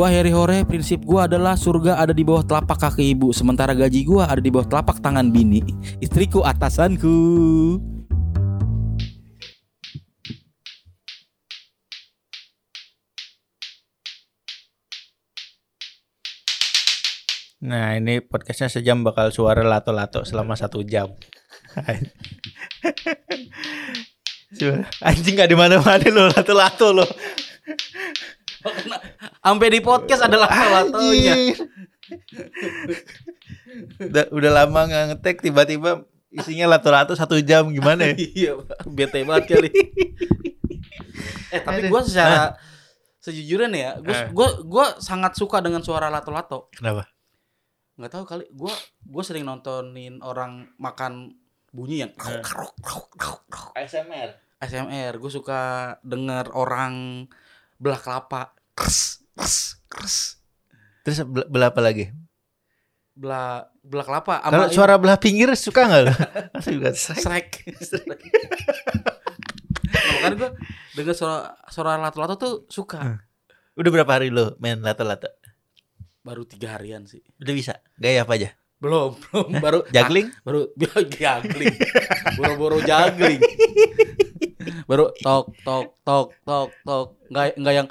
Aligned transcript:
Gua 0.00 0.08
Harry 0.08 0.32
Hore, 0.32 0.64
prinsip 0.64 1.04
gua 1.04 1.28
adalah 1.28 1.60
surga 1.60 2.00
ada 2.00 2.16
di 2.16 2.24
bawah 2.24 2.40
telapak 2.40 2.88
kaki 2.88 3.12
ibu, 3.12 3.36
sementara 3.36 3.76
gaji 3.76 4.00
gua 4.08 4.32
ada 4.32 4.40
di 4.40 4.48
bawah 4.48 4.64
telapak 4.64 4.96
tangan 4.96 5.28
bini. 5.28 5.60
Istriku 6.00 6.40
atasanku. 6.40 7.20
Nah 17.60 18.00
ini 18.00 18.24
podcastnya 18.24 18.72
sejam 18.72 19.04
bakal 19.04 19.28
suara 19.36 19.60
lato-lato 19.60 20.24
selama 20.24 20.56
satu 20.56 20.80
jam. 20.80 21.12
Anjing 25.04 25.36
gak 25.36 25.52
di 25.52 25.56
mana-mana 25.60 26.08
lo 26.08 26.32
lato-lato 26.32 26.88
lo. 26.96 27.04
Sampai 29.40 29.68
di 29.68 29.80
podcast 29.80 30.22
adalah 30.22 30.48
latonya. 30.48 31.34
Anjing. 31.34 31.56
udah, 34.00 34.24
udah 34.30 34.50
lama 34.52 34.80
nggak 34.84 35.04
ngetek 35.14 35.36
tiba-tiba 35.40 36.04
isinya 36.30 36.70
lato-lato 36.70 37.14
satu 37.14 37.38
jam 37.40 37.70
gimana 37.70 38.10
ya? 38.10 38.14
Iya, 38.16 38.52
bete 38.86 39.22
banget 39.22 39.44
kali. 39.50 39.70
eh, 41.50 41.60
tapi 41.60 41.86
gua 41.86 42.02
secara 42.02 42.54
sejujurnya 43.18 43.68
nih 43.68 43.80
ya, 43.80 43.92
gua, 43.98 44.14
Eh. 44.14 44.26
gua 44.30 44.48
gua 44.62 44.86
sangat 44.96 45.34
suka 45.34 45.58
dengan 45.58 45.82
suara 45.82 46.06
lato-lato. 46.08 46.70
Kenapa? 46.72 47.06
nggak 47.94 48.10
tahu 48.10 48.24
kali 48.24 48.44
gua 48.50 48.72
gua 49.04 49.20
sering 49.20 49.44
nontonin 49.44 50.24
orang 50.24 50.72
makan 50.76 51.36
bunyi 51.68 52.00
yang 52.00 52.12
Eh. 52.16 52.40
ASMR. 53.76 54.30
ASMR 54.56 55.12
gue 55.16 55.30
suka 55.30 55.60
denger 56.00 56.52
orang 56.52 57.24
belah 57.80 57.96
kelapa 57.96 58.52
kres 58.76 59.24
kres 59.32 59.80
kres 59.88 60.16
Terus 61.00 61.24
bel- 61.24 61.48
belah 61.48 61.72
apa 61.72 61.80
lagi? 61.80 62.12
belah 63.10 63.64
belah 63.80 64.04
kelapa 64.04 64.34
Kalau 64.44 64.68
suara 64.68 64.94
belah 64.96 65.16
pinggir 65.16 65.48
suka 65.52 65.84
nggak 65.84 66.02
lo? 66.04 66.12
Aku 66.56 66.68
juga 66.76 66.92
srek 66.92 67.64
nah, 69.90 70.12
makanya 70.14 70.36
gue 70.36 70.50
denger 70.94 71.14
suara 71.14 71.38
suara 71.66 71.96
lato-lato 71.96 72.34
tuh 72.36 72.54
suka 72.68 73.24
Udah 73.74 73.90
berapa 73.90 74.12
hari 74.12 74.28
lo 74.28 74.56
main 74.58 74.78
lato-lato? 74.78 75.28
baru 76.20 76.44
tiga 76.44 76.76
harian 76.76 77.08
sih 77.08 77.24
Udah 77.40 77.54
bisa? 77.56 77.72
Gaya 77.96 78.24
apa 78.24 78.36
aja? 78.36 78.52
belum 78.76 79.12
belum 79.28 79.48
baru 79.58 79.78
Juggling? 79.94 80.28
Ah, 80.30 80.40
baru 80.42 80.60
juggling 80.72 81.74
boro-boro 82.36 82.80
juggling 82.80 83.40
baru 84.88 85.10
tok 85.24 85.46
tok 85.64 85.86
tok 86.04 86.28
tok 86.44 86.68
tok 86.84 87.06
nggak 87.30 87.44
nggak 87.60 87.74
yang 87.74 87.86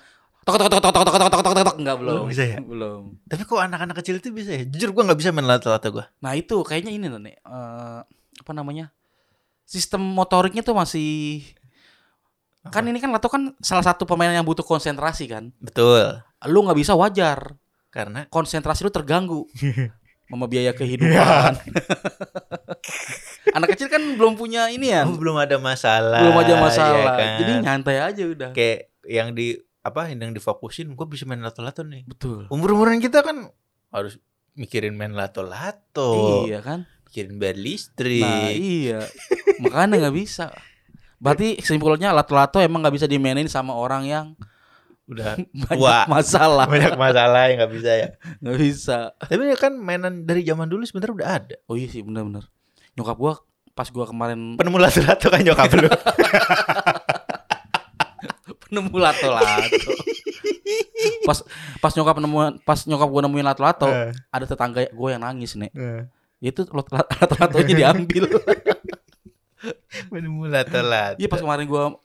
tok 0.45 0.55
tok 0.57 0.67
tok 0.69 0.81
tok 0.81 0.91
tok 0.93 1.03
tok 1.05 1.15
tok 1.17 1.29
tok 1.29 1.41
tok 1.43 1.65
tok 1.65 1.77
nggak 1.81 1.97
belum 1.97 2.23
bisa 2.29 2.43
ya? 2.45 2.57
belum 2.61 3.01
Tapi 3.29 3.41
kok 3.45 3.59
anak-anak 3.61 3.95
kecil 4.01 4.17
itu 4.17 4.29
bisa 4.33 4.51
ya? 4.53 4.63
Jujur 4.65 4.89
gua 4.93 5.03
nggak 5.09 5.19
bisa 5.19 5.29
main 5.29 5.45
lato-lato 5.45 5.87
gua. 5.93 6.05
Nah 6.21 6.33
itu 6.33 6.55
kayaknya 6.65 6.91
ini 6.93 7.05
nih 7.09 7.35
eh, 7.37 7.99
apa 8.39 8.51
namanya 8.55 8.89
sistem 9.69 10.01
motoriknya 10.01 10.65
tuh 10.65 10.73
masih 10.73 11.45
kan 12.69 12.83
ini 12.83 12.99
kan 12.99 13.09
lato 13.09 13.31
kan 13.31 13.55
salah 13.63 13.85
satu 13.85 14.03
pemain 14.03 14.33
yang 14.33 14.45
butuh 14.45 14.65
konsentrasi 14.65 15.29
kan. 15.29 15.53
Betul. 15.61 16.21
Lu 16.49 16.65
nggak 16.65 16.77
bisa 16.77 16.93
wajar 16.93 17.55
Karena 17.89 18.29
konsentrasi 18.29 18.85
lu 18.85 18.93
terganggu 18.93 19.49
sama 20.29 20.45
biaya 20.45 20.77
kehidupan. 20.77 21.57
Anak 23.55 23.75
kecil 23.75 23.87
kan 23.89 24.01
belum 24.17 24.37
punya 24.37 24.69
ini 24.69 24.93
ya, 24.93 25.05
oh, 25.05 25.17
belum 25.17 25.37
ada 25.39 25.57
masalah. 25.57 26.21
belum 26.21 26.37
aja 26.37 26.53
masalah. 26.61 26.99
ya 27.01 27.11
kan? 27.17 27.29
Jadi 27.41 27.51
nyantai 27.65 27.97
aja 28.01 28.23
udah. 28.25 28.49
kayak 28.53 28.93
yang 29.09 29.33
di 29.33 29.57
apa 29.79 30.11
yang 30.11 30.35
difokusin 30.35 30.93
gue 30.93 31.07
bisa 31.07 31.23
main 31.25 31.41
lato-lato 31.41 31.81
nih. 31.81 32.05
Betul. 32.05 32.45
Umur-umuran 32.51 32.99
kita 33.01 33.23
kan 33.25 33.49
harus 33.89 34.19
mikirin 34.53 34.93
main 34.93 35.15
lato-lato. 35.15 36.45
Iya 36.45 36.59
kan. 36.61 36.85
Mikirin 37.09 37.41
bayar 37.41 37.57
listrik. 37.57 38.21
Nah 38.21 38.53
iya. 38.53 38.99
Makanya 39.63 40.07
nggak 40.07 40.15
bisa. 40.15 40.53
Berarti 41.19 41.57
kesimpulannya 41.57 42.11
lato-lato 42.13 42.61
emang 42.61 42.85
nggak 42.85 42.95
bisa 42.95 43.07
dimainin 43.09 43.49
sama 43.49 43.75
orang 43.75 44.05
yang 44.05 44.27
Udah 45.09 45.41
banyak 45.65 45.81
Wah. 45.81 46.05
masalah. 46.05 46.69
banyak 46.69 46.93
masalah 46.93 47.49
yang 47.49 47.65
nggak 47.65 47.73
bisa 47.73 47.91
ya. 47.97 48.09
Nggak 48.45 48.57
bisa. 48.61 48.97
Tapi 49.17 49.41
ya 49.49 49.57
kan 49.57 49.73
mainan 49.73 50.29
dari 50.29 50.45
zaman 50.45 50.69
dulu 50.69 50.85
sebenarnya 50.85 51.15
udah 51.17 51.29
ada. 51.33 51.55
Oh 51.65 51.73
iya 51.73 51.89
sih 51.89 52.05
bener-bener. 52.05 52.45
Nyokap 52.99 53.15
gua 53.15 53.33
pas 53.71 53.87
gua 53.87 54.03
kemarin 54.03 54.59
Penemu 54.59 54.75
lato-lato 54.75 55.25
kan 55.25 55.39
nyokap 55.39 55.71
lu. 55.73 55.87
nemu 58.69 58.91
lato-lato. 58.93 59.91
pas 61.25 61.39
pas 61.79 61.91
nyokap 61.91 62.17
nemu 62.19 62.37
pas 62.61 62.79
nyokap 62.83 63.07
gua 63.07 63.21
nemuin 63.23 63.45
lato-lato, 63.45 63.87
Eh, 63.87 64.11
ada 64.29 64.45
tetangga 64.45 64.85
gua 64.91 65.09
yang 65.09 65.23
nangis 65.23 65.55
nih. 65.55 65.71
eh. 65.71 66.05
Itu 66.39 66.67
lot- 66.69 66.91
lato-latonya 66.91 67.73
diambil. 67.73 68.29
Penemu 70.11 70.45
lato-lato. 70.45 71.17
Iya 71.17 71.27
pas 71.27 71.39
kemarin 71.39 71.65
gua 71.65 71.97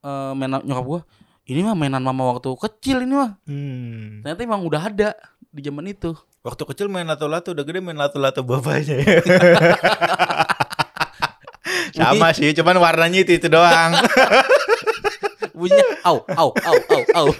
eh, 0.00 0.32
main 0.32 0.52
nyokap 0.58 0.84
gua, 0.84 1.00
ini 1.44 1.60
mah 1.60 1.74
mainan 1.74 2.00
mama 2.00 2.28
waktu 2.30 2.54
kecil 2.60 3.02
ini 3.02 3.14
mah. 3.14 3.34
Hmm. 3.42 4.22
Ternyata 4.22 4.42
emang 4.42 4.62
udah 4.62 4.82
ada 4.84 5.10
di 5.48 5.60
zaman 5.60 5.88
itu. 5.88 6.12
Waktu 6.42 6.62
kecil 6.66 6.86
main 6.86 7.06
lato-lato, 7.06 7.50
udah 7.50 7.62
gede 7.62 7.78
main 7.78 7.94
lato-lato 7.94 8.42
bapaknya 8.42 8.98
ya. 8.98 9.18
Sama 11.92 12.32
sih, 12.32 12.52
cuman 12.52 12.76
warnanya 12.76 13.20
itu 13.20 13.36
itu 13.36 13.46
doang. 13.46 13.92
Bunyinya 15.52 15.84
au 16.02 16.24
au 16.26 16.48
au 16.50 16.76
au 16.88 17.02
au. 17.14 17.26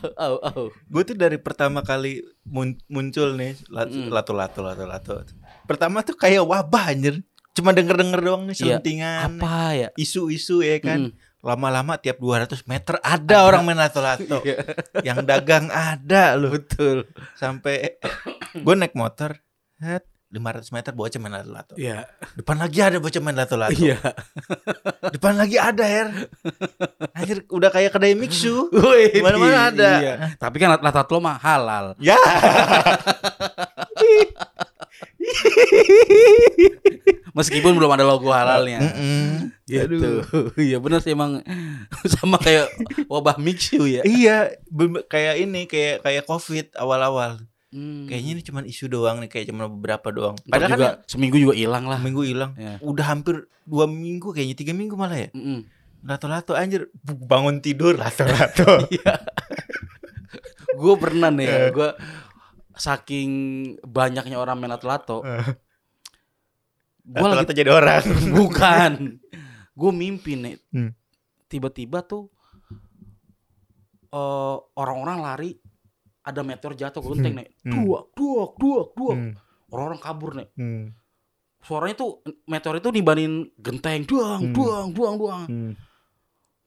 au 0.00 0.08
au 0.16 0.34
au. 0.40 0.62
Gue 0.86 1.02
tuh 1.04 1.12
dari 1.14 1.36
pertama 1.36 1.82
kali 1.82 2.22
mun- 2.46 2.80
muncul 2.86 3.34
nih 3.34 3.58
Mm. 3.68 4.08
lato-lato 4.08 4.62
lato-lato. 4.62 5.26
Pertama 5.66 6.00
tuh 6.00 6.14
kayak 6.14 6.42
wabah 6.42 6.94
anjir. 6.94 7.20
Cuma 7.52 7.74
denger-denger 7.74 8.20
doang 8.22 8.46
nih 8.46 8.54
Iya. 8.54 8.60
selentingan. 8.78 9.36
Apa 9.36 9.56
ya? 9.74 9.88
Isu-isu 9.96 10.62
ya 10.62 10.78
kan. 10.78 11.10
Mm. 11.10 11.28
Lama-lama 11.40 11.96
tiap 11.96 12.20
200 12.20 12.64
meter 12.64 13.00
ada, 13.00 13.36
orang 13.42 13.64
main 13.64 13.76
lato-lato. 13.76 14.40
Iya. 14.46 14.64
Yang 15.02 15.18
dagang 15.26 15.66
ada 15.68 16.36
loh. 16.36 16.52
Betul. 16.52 17.10
Sampai 17.34 17.98
gue 18.54 18.74
naik 18.74 18.94
motor, 18.94 19.40
500 20.30 20.70
meter 20.70 20.94
bocah 20.94 21.18
main 21.18 21.34
lato-lato. 21.34 21.74
Iya. 21.74 22.06
Depan 22.38 22.62
lagi 22.62 22.78
ada 22.78 23.02
bocah 23.02 23.18
main 23.18 23.34
lato-lato. 23.34 23.74
Iya. 23.74 23.98
Depan 25.18 25.34
lagi 25.34 25.58
ada 25.58 25.82
Her. 25.82 26.30
Anjir 27.18 27.42
udah 27.50 27.70
kayak 27.74 27.90
kedai 27.90 28.14
mixu. 28.14 28.70
Wih, 28.70 29.10
Di 29.10 29.26
mana-mana 29.26 29.74
ada. 29.74 29.90
Iya. 29.98 30.14
Tapi 30.38 30.62
kan 30.62 30.78
latat 30.78 31.10
lo 31.10 31.18
mah 31.18 31.34
halal. 31.42 31.98
Ya. 31.98 32.14
Meskipun 37.34 37.74
belum 37.78 37.90
ada 37.90 38.06
logo 38.06 38.30
halalnya. 38.30 38.78
Mm-mm. 38.82 39.50
Gitu. 39.66 40.22
Iya 40.70 40.78
benar 40.82 41.02
sih 41.02 41.14
emang 41.14 41.42
sama 42.06 42.38
kayak 42.38 42.70
wabah 43.06 43.38
mixu 43.38 43.86
ya. 43.86 44.02
Iya, 44.06 44.54
kayak 45.06 45.34
ini 45.42 45.66
kayak 45.66 46.02
kayak 46.06 46.26
Covid 46.26 46.74
awal-awal. 46.78 47.38
Hmm. 47.70 48.10
Kayaknya 48.10 48.30
ini 48.34 48.42
cuma 48.42 48.60
isu 48.62 48.90
doang 48.90 49.22
nih, 49.22 49.30
kayak 49.30 49.46
cuma 49.46 49.70
beberapa 49.70 50.10
doang. 50.10 50.34
Padahal 50.44 50.70
juga 50.74 50.88
kan 50.98 51.06
seminggu 51.06 51.38
juga 51.38 51.54
hilang 51.54 51.86
lah. 51.86 52.02
minggu 52.02 52.22
hilang. 52.26 52.52
Ya. 52.58 52.82
Udah 52.82 53.06
hampir 53.06 53.46
dua 53.62 53.86
minggu 53.86 54.34
kayaknya 54.34 54.58
tiga 54.58 54.74
minggu 54.74 54.98
malah 54.98 55.14
ya. 55.16 55.30
Mm-mm. 55.30 55.62
Lato-lato 56.02 56.58
anjir 56.58 56.90
bangun 57.04 57.62
tidur 57.62 57.94
lato-lato. 57.94 58.66
Iya. 58.90 59.22
gue 60.70 60.94
pernah 60.96 61.28
nih, 61.28 61.46
ya, 61.46 61.58
Eh. 61.66 61.70
gue 61.70 61.88
saking 62.72 63.30
banyaknya 63.82 64.34
orang 64.34 64.56
main 64.56 64.70
lato-lato, 64.70 65.20
gue 67.02 67.20
lagi 67.20 67.38
lato 67.38 67.52
jadi 67.52 67.68
orang. 67.68 68.02
bukan, 68.38 68.92
gue 69.70 69.90
mimpi 69.92 70.34
nih, 70.34 70.56
Hmm. 70.70 70.90
tiba-tiba 71.46 72.00
tuh 72.00 72.30
eh, 74.08 74.56
orang-orang 74.74 75.18
lari, 75.20 75.50
ada 76.20 76.40
meteor 76.44 76.76
jatuh 76.76 77.00
ke 77.00 77.08
genteng 77.16 77.34
nih, 77.40 77.48
Hmm. 77.64 77.72
duak, 77.72 78.04
duak, 78.12 78.50
duak, 78.56 78.88
duak, 78.92 79.16
Hmm. 79.16 79.32
orang-orang 79.72 80.00
kabur 80.00 80.30
nih, 80.36 80.48
Hmm. 80.52 80.84
suaranya 81.60 81.96
tuh 81.96 82.20
meteor 82.44 82.76
itu 82.76 82.88
nibanin 82.90 83.48
genteng, 83.56 84.04
duang, 84.04 84.50
Hmm. 84.50 84.54
duang, 84.54 84.86
duang, 84.92 85.14
duang, 85.16 85.44
Hmm. 85.48 85.72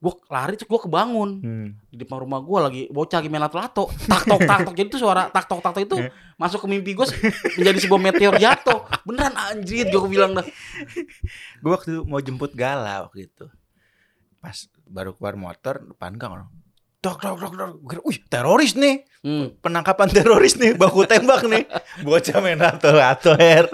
Gue 0.03 0.11
lari 0.27 0.59
terus 0.59 0.67
gue 0.67 0.81
kebangun. 0.83 1.29
Hmm. 1.39 1.67
Di 1.87 1.95
depan 1.95 2.27
rumah 2.27 2.43
gue 2.43 2.59
lagi 2.59 2.81
bocah 2.91 3.23
lagi 3.23 3.31
main 3.31 3.39
lato-lato. 3.39 3.87
Tak 4.11 4.27
tok 4.27 4.41
tak 4.43 4.59
tok. 4.67 4.75
Jadi 4.75 4.87
tuh 4.91 4.99
suara 4.99 5.31
tak 5.31 5.47
tok 5.47 5.63
tak 5.63 5.79
tok 5.79 5.83
itu 5.87 5.95
masuk 6.35 6.59
ke 6.59 6.67
mimpi 6.67 6.91
gue 6.91 7.07
menjadi 7.55 7.79
sebuah 7.87 8.01
meteor 8.03 8.35
jatuh. 8.35 8.83
Beneran 9.07 9.31
anjir 9.31 9.87
gue 9.87 10.03
bilang 10.11 10.35
dah. 10.35 10.43
Gue 11.63 11.71
waktu 11.71 12.03
mau 12.03 12.19
jemput 12.19 12.51
Gala 12.51 13.07
waktu 13.07 13.31
itu. 13.31 13.47
Pas 14.43 14.67
baru 14.83 15.15
keluar 15.15 15.39
motor 15.39 15.87
depan 15.87 16.19
gang 16.19 16.35
orang. 16.35 16.49
Dok, 17.03 17.19
dok, 17.19 17.35
dok, 17.35 17.53
dok. 17.59 17.71
Wih, 18.07 18.23
teroris 18.31 18.79
nih. 18.79 19.03
Hmm. 19.19 19.51
Penangkapan 19.59 20.07
teroris 20.07 20.55
nih. 20.55 20.71
Baku 20.79 21.03
tembak 21.03 21.43
nih. 21.43 21.67
Bocah 21.99 22.39
main 22.39 22.55
rato-rato, 22.55 23.35
Her. 23.35 23.67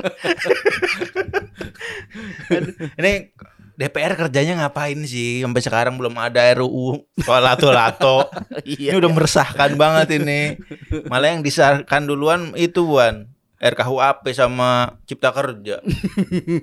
Aduh, 2.50 2.74
Ini 3.00 3.30
DPR 3.78 4.18
kerjanya 4.18 4.66
ngapain 4.66 4.98
sih? 5.06 5.46
Sampai 5.46 5.62
sekarang 5.62 6.02
belum 6.02 6.18
ada 6.18 6.42
RUU 6.58 7.06
soal 7.22 7.46
lato-lato. 7.46 8.34
Iya. 8.66 8.98
Ini 8.98 8.98
udah 8.98 9.12
meresahkan 9.14 9.78
banget 9.78 10.18
ini. 10.18 10.58
Malah 11.06 11.38
yang 11.38 11.46
disahkan 11.46 12.10
duluan 12.10 12.58
itu 12.58 12.82
Wan. 12.98 13.30
RKUHP 13.62 14.26
sama 14.34 14.98
Cipta 15.06 15.30
Kerja. 15.30 15.86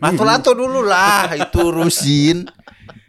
Lato-lato 0.03 0.51
dulu 0.51 0.83
lah 0.83 1.31
itu 1.31 1.63
urusin. 1.63 2.51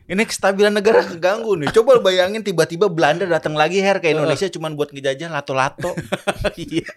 Ini 0.07 0.23
kestabilan 0.23 0.71
negara 0.71 1.03
keganggu 1.03 1.59
nih. 1.59 1.69
Coba 1.75 1.99
bayangin 1.99 2.39
tiba-tiba 2.39 2.87
Belanda 2.87 3.27
datang 3.27 3.59
lagi 3.59 3.83
her 3.83 3.99
ke 3.99 4.15
Indonesia 4.15 4.47
cuman 4.47 4.71
buat 4.73 4.95
ngejajah 4.95 5.27
lato-lato. 5.27 5.91
Iya. 6.57 6.87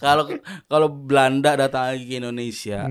Kalau 0.00 0.24
kalau 0.64 0.88
Belanda 0.88 1.58
datang 1.58 1.92
lagi 1.92 2.06
ke 2.06 2.16
Indonesia, 2.16 2.88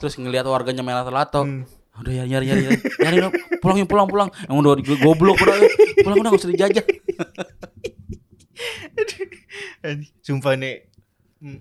terus 0.00 0.16
ngelihat 0.16 0.48
warganya 0.48 0.82
main 0.82 0.98
lato-lato, 0.98 1.44
udah 1.92 2.12
ya 2.12 2.24
nyari 2.26 2.48
nyari 2.48 2.60
nyari, 2.66 2.80
nyari 2.98 3.16
dong. 3.20 3.32
pulang 3.62 3.76
yuk 3.78 3.86
pulang 3.86 4.08
pulang. 4.10 4.28
Yang 4.48 4.56
udah 4.58 4.72
di- 4.80 4.98
goblok 4.98 5.38
udah 5.38 5.56
pulang 6.02 6.16
udah 6.18 6.30
nggak 6.32 6.40
usah 6.42 6.50
dijajah. 6.50 6.84
Sumpah 10.26 10.54
nih 10.56 10.88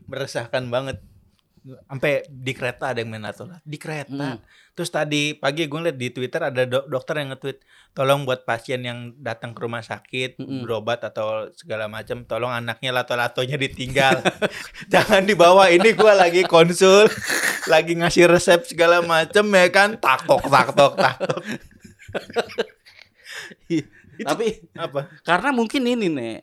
meresahkan 0.07 0.65
banget. 0.71 0.97
Sampai 1.85 2.25
di 2.25 2.57
kereta 2.57 2.89
ada 2.89 3.05
yang 3.05 3.13
main 3.13 3.21
lato-lato. 3.21 3.61
Di 3.61 3.77
kereta. 3.77 4.39
Hmm. 4.39 4.41
Terus 4.71 4.87
tadi 4.87 5.35
pagi 5.35 5.67
gue 5.67 5.79
liat 5.83 5.99
di 5.99 6.09
Twitter 6.09 6.41
ada 6.41 6.63
do- 6.63 6.87
dokter 6.87 7.19
yang 7.19 7.35
nge-tweet, 7.35 7.59
tolong 7.91 8.23
buat 8.23 8.47
pasien 8.47 8.79
yang 8.81 9.11
datang 9.19 9.51
ke 9.51 9.59
rumah 9.59 9.83
sakit 9.83 10.39
Mm-mm. 10.39 10.63
berobat 10.63 11.03
atau 11.03 11.51
segala 11.51 11.91
macam, 11.91 12.23
tolong 12.23 12.47
anaknya 12.49 12.95
lato-latonya 12.95 13.59
ditinggal. 13.59 14.23
Jangan 14.93 15.27
dibawa. 15.27 15.67
Ini 15.67 15.91
gue 15.91 16.13
lagi 16.15 16.41
konsul, 16.47 17.11
lagi 17.73 17.99
ngasih 17.99 18.31
resep 18.31 18.63
segala 18.63 19.03
macam 19.03 19.43
ya 19.51 19.67
kan, 19.67 19.99
taktok 19.99 20.47
taktok 20.47 20.93
taktok. 20.95 21.41
Tapi 24.21 24.47
Apa? 24.77 25.09
karena 25.25 25.49
mungkin 25.49 25.81
ini 25.83 26.07
nih, 26.07 26.35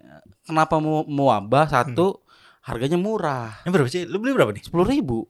kenapa 0.42 0.82
mau 0.82 1.06
mewabah 1.06 1.70
satu 1.70 2.20
harganya 2.66 2.98
murah, 3.00 3.62
Ini 3.64 3.70
berapa 3.72 3.88
sih? 3.88 4.04
Lu 4.04 4.20
beli 4.20 4.36
berapa 4.36 4.52
nih? 4.52 4.64
sepuluh 4.66 4.84
ribu. 4.84 5.24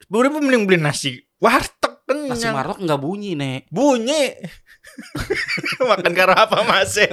Sepuluh 0.00 0.26
ribu 0.26 0.36
mending 0.40 0.64
beli 0.64 0.78
nasi 0.80 1.22
warteg 1.38 1.87
kenyang. 2.08 2.32
Nasi 2.32 2.48
marok 2.48 2.80
nggak 2.80 3.00
bunyi 3.00 3.36
nek. 3.36 3.68
Bunyi. 3.68 4.32
Makan 5.92 6.12
karo 6.16 6.32
apa 6.32 6.64
mas? 6.64 6.96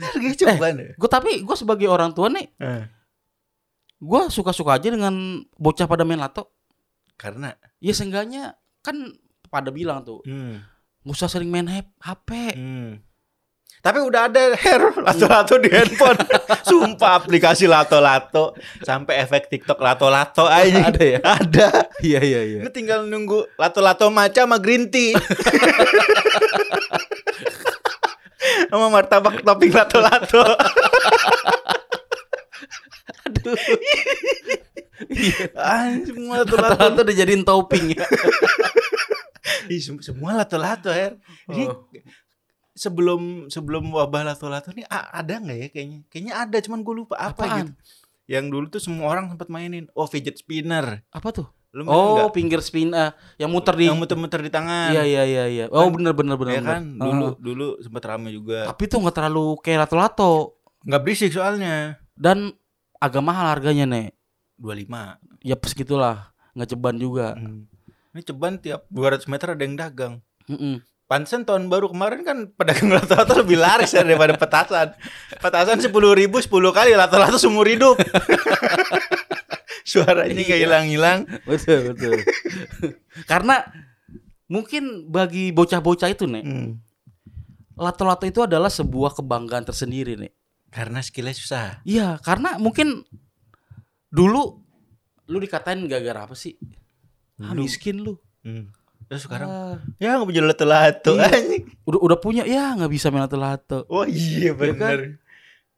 Harganya 0.00 0.36
coba 0.38 0.66
nih. 0.72 0.88
Gue 0.96 1.10
tapi 1.10 1.30
gue 1.42 1.56
sebagai 1.58 1.88
orang 1.90 2.14
tua 2.14 2.30
nih, 2.30 2.46
Eh, 2.56 2.84
gue 3.98 4.20
suka-suka 4.30 4.76
aja 4.78 4.88
dengan 4.88 5.42
bocah 5.56 5.86
pada 5.88 6.04
main 6.06 6.20
lato. 6.20 6.52
Karena 7.16 7.52
Ya 7.80 7.92
seenggaknya 7.92 8.56
kan 8.80 8.96
pada 9.48 9.68
bilang 9.70 10.02
tuh, 10.02 10.24
hmm, 10.24 10.62
nggak 11.04 11.16
usah 11.16 11.28
sering 11.28 11.50
main 11.52 11.68
HP. 11.68 12.30
hmm. 12.56 12.92
Tapi 13.86 14.02
udah 14.02 14.26
ada 14.26 14.42
hair 14.52 14.82
lato-lato 15.06 15.54
di 15.56 15.70
handphone. 15.70 16.18
Sumpah 16.66 17.22
aplikasi 17.22 17.70
lato-lato 17.70 18.50
sampai 18.82 19.22
efek 19.22 19.46
TikTok 19.46 19.78
lato-lato 19.78 20.42
aja. 20.42 20.90
Ada 20.90 21.04
ya? 21.06 21.18
Ada. 21.22 21.68
Iya 22.02 22.18
iya 22.20 22.40
iya. 22.42 22.60
Lu 22.66 22.70
tinggal 22.70 23.06
nunggu 23.06 23.46
lato-lato 23.54 24.10
maca 24.10 24.42
sama 24.42 24.58
green 24.58 24.90
tea. 24.90 25.14
sama 28.66 28.90
martabak 28.90 29.46
topping 29.46 29.70
lato-lato. 29.70 30.42
Aduh. 33.22 33.54
Anjir, 35.54 36.10
semua 36.10 36.34
lato-lato. 36.42 36.84
Udah 36.98 37.14
jadiin 37.14 37.46
topping 37.46 37.94
ya. 37.94 38.06
Ih, 39.66 39.78
sem- 39.78 40.02
semua 40.02 40.34
lato-lato 40.34 40.90
ya. 40.90 41.14
Ini 41.46 41.70
Oh. 41.70 41.86
Sebelum 42.76 43.48
sebelum 43.48 43.88
wabah 43.88 44.22
lato-lato 44.24 44.70
nih 44.70 44.84
a- 44.86 45.16
ada 45.16 45.34
nggak 45.36 45.58
ya 45.58 45.68
kayaknya? 45.68 45.98
Kayaknya 46.06 46.34
ada, 46.36 46.56
cuman 46.60 46.80
gue 46.80 46.94
lupa 46.96 47.14
apa 47.16 47.32
Apaan? 47.34 47.58
gitu. 47.58 47.72
Yang 48.28 48.44
dulu 48.46 48.66
tuh 48.68 48.80
semua 48.80 49.06
orang 49.08 49.26
sempat 49.28 49.48
mainin. 49.48 49.88
Oh, 49.92 50.04
fidget 50.04 50.36
spinner. 50.36 51.02
Apa 51.08 51.32
tuh? 51.32 51.46
Lu 51.70 51.84
Oh, 51.84 52.16
nggak? 52.22 52.32
finger 52.32 52.60
spin 52.60 52.88
ah, 52.90 53.12
yang 53.36 53.48
muter 53.48 53.72
di 53.72 53.84
yang 53.84 53.96
muter-muter 53.96 54.40
di 54.40 54.48
tangan. 54.48 54.90
Iya 54.90 55.02
iya 55.04 55.22
iya 55.24 55.44
iya. 55.46 55.64
Oh, 55.68 55.88
bener 55.88 56.12
bener 56.12 56.34
bener. 56.34 56.52
Ya 56.54 56.62
kan? 56.62 56.82
bener. 56.90 57.00
Dulu 57.02 57.26
Heeh. 57.26 57.36
dulu 57.38 57.66
sempat 57.78 58.02
rame 58.06 58.28
juga. 58.30 58.64
Tapi 58.66 58.82
tuh 58.86 58.98
nggak 58.98 59.12
terlalu 59.14 59.56
kayak 59.60 59.84
lato-lato 59.84 60.56
Nggak 60.82 61.00
berisik 61.02 61.32
soalnya. 61.32 62.00
dan 62.12 62.54
agak 62.96 63.20
mahal 63.20 63.50
harganya 63.50 63.84
nek. 63.84 64.16
25. 64.56 65.20
Ya 65.42 65.52
pas 65.54 65.70
gitulah, 65.70 66.16
nggak 66.52 66.68
ceban 66.70 66.96
juga. 66.96 67.36
Hmm. 67.36 67.68
Ini 68.10 68.24
ceban 68.24 68.56
tiap 68.56 68.88
200 68.88 69.28
meter 69.28 69.52
ada 69.52 69.60
yang 69.60 69.76
dagang. 69.76 70.14
Mm-mm. 70.48 70.80
Pantesan 71.06 71.46
tahun 71.46 71.70
baru 71.70 71.94
kemarin 71.94 72.26
kan 72.26 72.38
pedagang 72.50 72.90
lato-lato 72.98 73.38
lebih 73.38 73.56
laris 73.56 73.94
ya 73.94 74.02
daripada 74.02 74.34
petasan. 74.34 74.90
Petasan 75.38 75.78
sepuluh 75.78 76.12
ribu 76.12 76.42
10 76.42 76.50
kali 76.50 76.98
lato-lato 76.98 77.38
seumur 77.38 77.66
hidup. 77.66 77.94
Suaranya 79.86 80.34
nggak 80.34 80.60
hilang-hilang. 80.60 81.18
Betul 81.46 81.94
betul. 81.94 82.18
Karena 83.24 83.62
mungkin 84.50 85.06
bagi 85.06 85.54
bocah-bocah 85.54 86.10
itu 86.10 86.26
nek, 86.26 86.42
Hmm. 86.42 86.82
lato-lato 87.78 88.26
itu 88.26 88.42
adalah 88.42 88.66
sebuah 88.66 89.14
kebanggaan 89.14 89.62
tersendiri 89.62 90.18
nek. 90.18 90.34
Karena 90.74 90.98
skillnya 90.98 91.32
susah. 91.32 91.66
Iya, 91.86 92.18
karena 92.18 92.58
mungkin 92.58 93.06
dulu 94.10 94.58
lu 95.26 95.38
dikatain 95.38 95.86
gara-gara 95.86 96.26
apa 96.26 96.34
sih? 96.34 96.58
Ah, 97.38 97.54
Dulu. 97.54 97.62
miskin 97.62 98.02
lu. 98.02 98.18
Hmm. 98.42 98.74
Terus 99.06 99.22
sekarang 99.22 99.48
Ah, 99.48 99.76
ya 100.02 100.18
nggak 100.18 100.28
punya 100.28 100.42
lato-lato. 100.42 101.12
Iya. 101.14 101.30
anjing. 101.30 101.64
udah 101.86 102.00
udah 102.02 102.18
punya 102.18 102.42
ya 102.42 102.74
nggak 102.74 102.90
bisa 102.90 103.14
main 103.14 103.22
lato-lato. 103.26 103.86
Oh 103.86 104.02
iya 104.02 104.50
kan? 104.50 104.58
benar. 104.58 104.98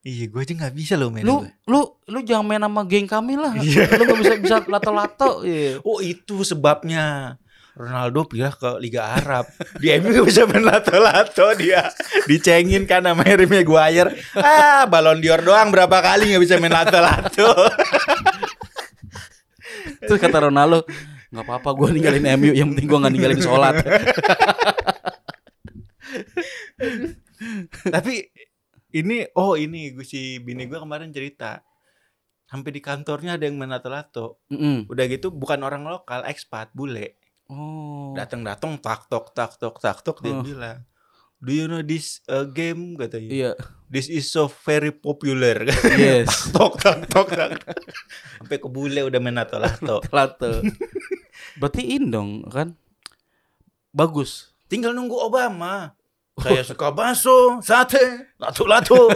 Iya, 0.07 0.25
gue 0.31 0.41
aja 0.41 0.55
nggak 0.57 0.75
bisa 0.79 0.95
loh 0.97 1.13
main. 1.13 1.27
Lu 1.27 1.45
gue. 1.45 1.53
lu 1.69 1.81
lu 2.09 2.19
jangan 2.25 2.45
main 2.49 2.63
sama 2.65 2.83
geng 2.89 3.05
kami 3.05 3.37
lah. 3.37 3.53
Iya. 3.61 3.85
Lu 4.01 4.03
nggak 4.09 4.21
bisa 4.25 4.35
bisa 4.41 4.57
lato-lato. 4.65 5.45
Iya. 5.45 5.85
Oh 5.85 6.01
itu 6.01 6.41
sebabnya. 6.47 7.37
Ronaldo 7.79 8.27
pindah 8.27 8.51
ke 8.59 8.75
Liga 8.83 9.07
Arab. 9.23 9.47
Di 9.79 9.95
MU 10.03 10.11
gak 10.11 10.27
bisa 10.27 10.43
main 10.51 10.67
lato-lato 10.67 11.47
dia. 11.55 11.87
Dicengin 12.27 12.91
kan 12.91 13.07
sama 13.07 13.23
Harry 13.23 13.47
Maguire. 13.47 14.19
Ah, 14.35 14.83
Ballon 14.91 15.23
d'Or 15.23 15.47
doang 15.47 15.71
berapa 15.71 16.03
kali 16.03 16.35
gak 16.35 16.43
bisa 16.43 16.59
main 16.59 16.75
lato-lato. 16.75 17.55
Terus 20.03 20.19
kata 20.19 20.51
Ronaldo, 20.51 20.83
nggak 21.29 21.45
apa-apa 21.45 21.71
gue 21.77 21.89
ninggalin 21.93 22.25
MU, 22.41 22.51
yang 22.53 22.69
penting 22.73 22.89
gue 22.89 22.99
nggak 22.99 23.13
ninggalin 23.13 23.41
sholat. 23.41 23.75
Tapi 27.95 28.15
ini 28.95 29.29
oh 29.37 29.55
ini 29.55 29.93
gue 29.93 30.07
si 30.07 30.41
bini 30.41 30.65
gue 30.65 30.79
kemarin 30.81 31.13
cerita. 31.13 31.61
Sampai 32.49 32.73
di 32.73 32.81
kantornya 32.81 33.37
ada 33.37 33.45
yang 33.45 33.61
main 33.61 33.69
lato-lato. 33.69 34.41
Mm-mm. 34.49 34.89
Udah 34.89 35.05
gitu 35.05 35.29
bukan 35.29 35.61
orang 35.61 35.85
lokal, 35.85 36.25
ekspat, 36.25 36.73
bule. 36.73 37.21
Oh. 37.53 38.17
Datang-datang 38.17 38.81
tak 38.81 39.05
tok 39.13 39.37
tak 39.37 39.61
tok 39.61 39.77
tak 39.77 40.01
tok 40.01 40.25
dia 40.25 40.33
Oh. 40.33 40.41
bilang. 40.41 40.81
Do 41.39 41.55
you 41.55 41.71
know 41.71 41.85
this 41.85 42.19
uh, 42.27 42.49
game 42.49 42.97
katanya? 42.99 43.31
Iya. 43.31 43.53
This 43.87 44.09
is 44.09 44.27
so 44.27 44.49
very 44.49 44.91
popular. 44.91 45.69
Yes. 46.01 46.49
tok 46.51 46.81
tok 46.81 47.05
tok 47.07 47.29
tok. 47.31 47.53
Sampai 48.41 48.57
ke 48.59 48.67
bule 48.67 49.05
udah 49.05 49.21
main 49.21 49.37
lato-lato. 49.37 50.01
Lato. 50.09 50.65
Berarti 51.59 51.99
dong 52.01 52.47
kan? 52.47 52.75
Bagus. 53.91 54.55
Tinggal 54.67 54.95
nunggu 54.95 55.19
Obama. 55.19 55.93
Saya 56.39 56.63
suka 56.63 56.95
bakso, 56.95 57.59
sate, 57.61 58.31
lato-lato. 58.39 59.11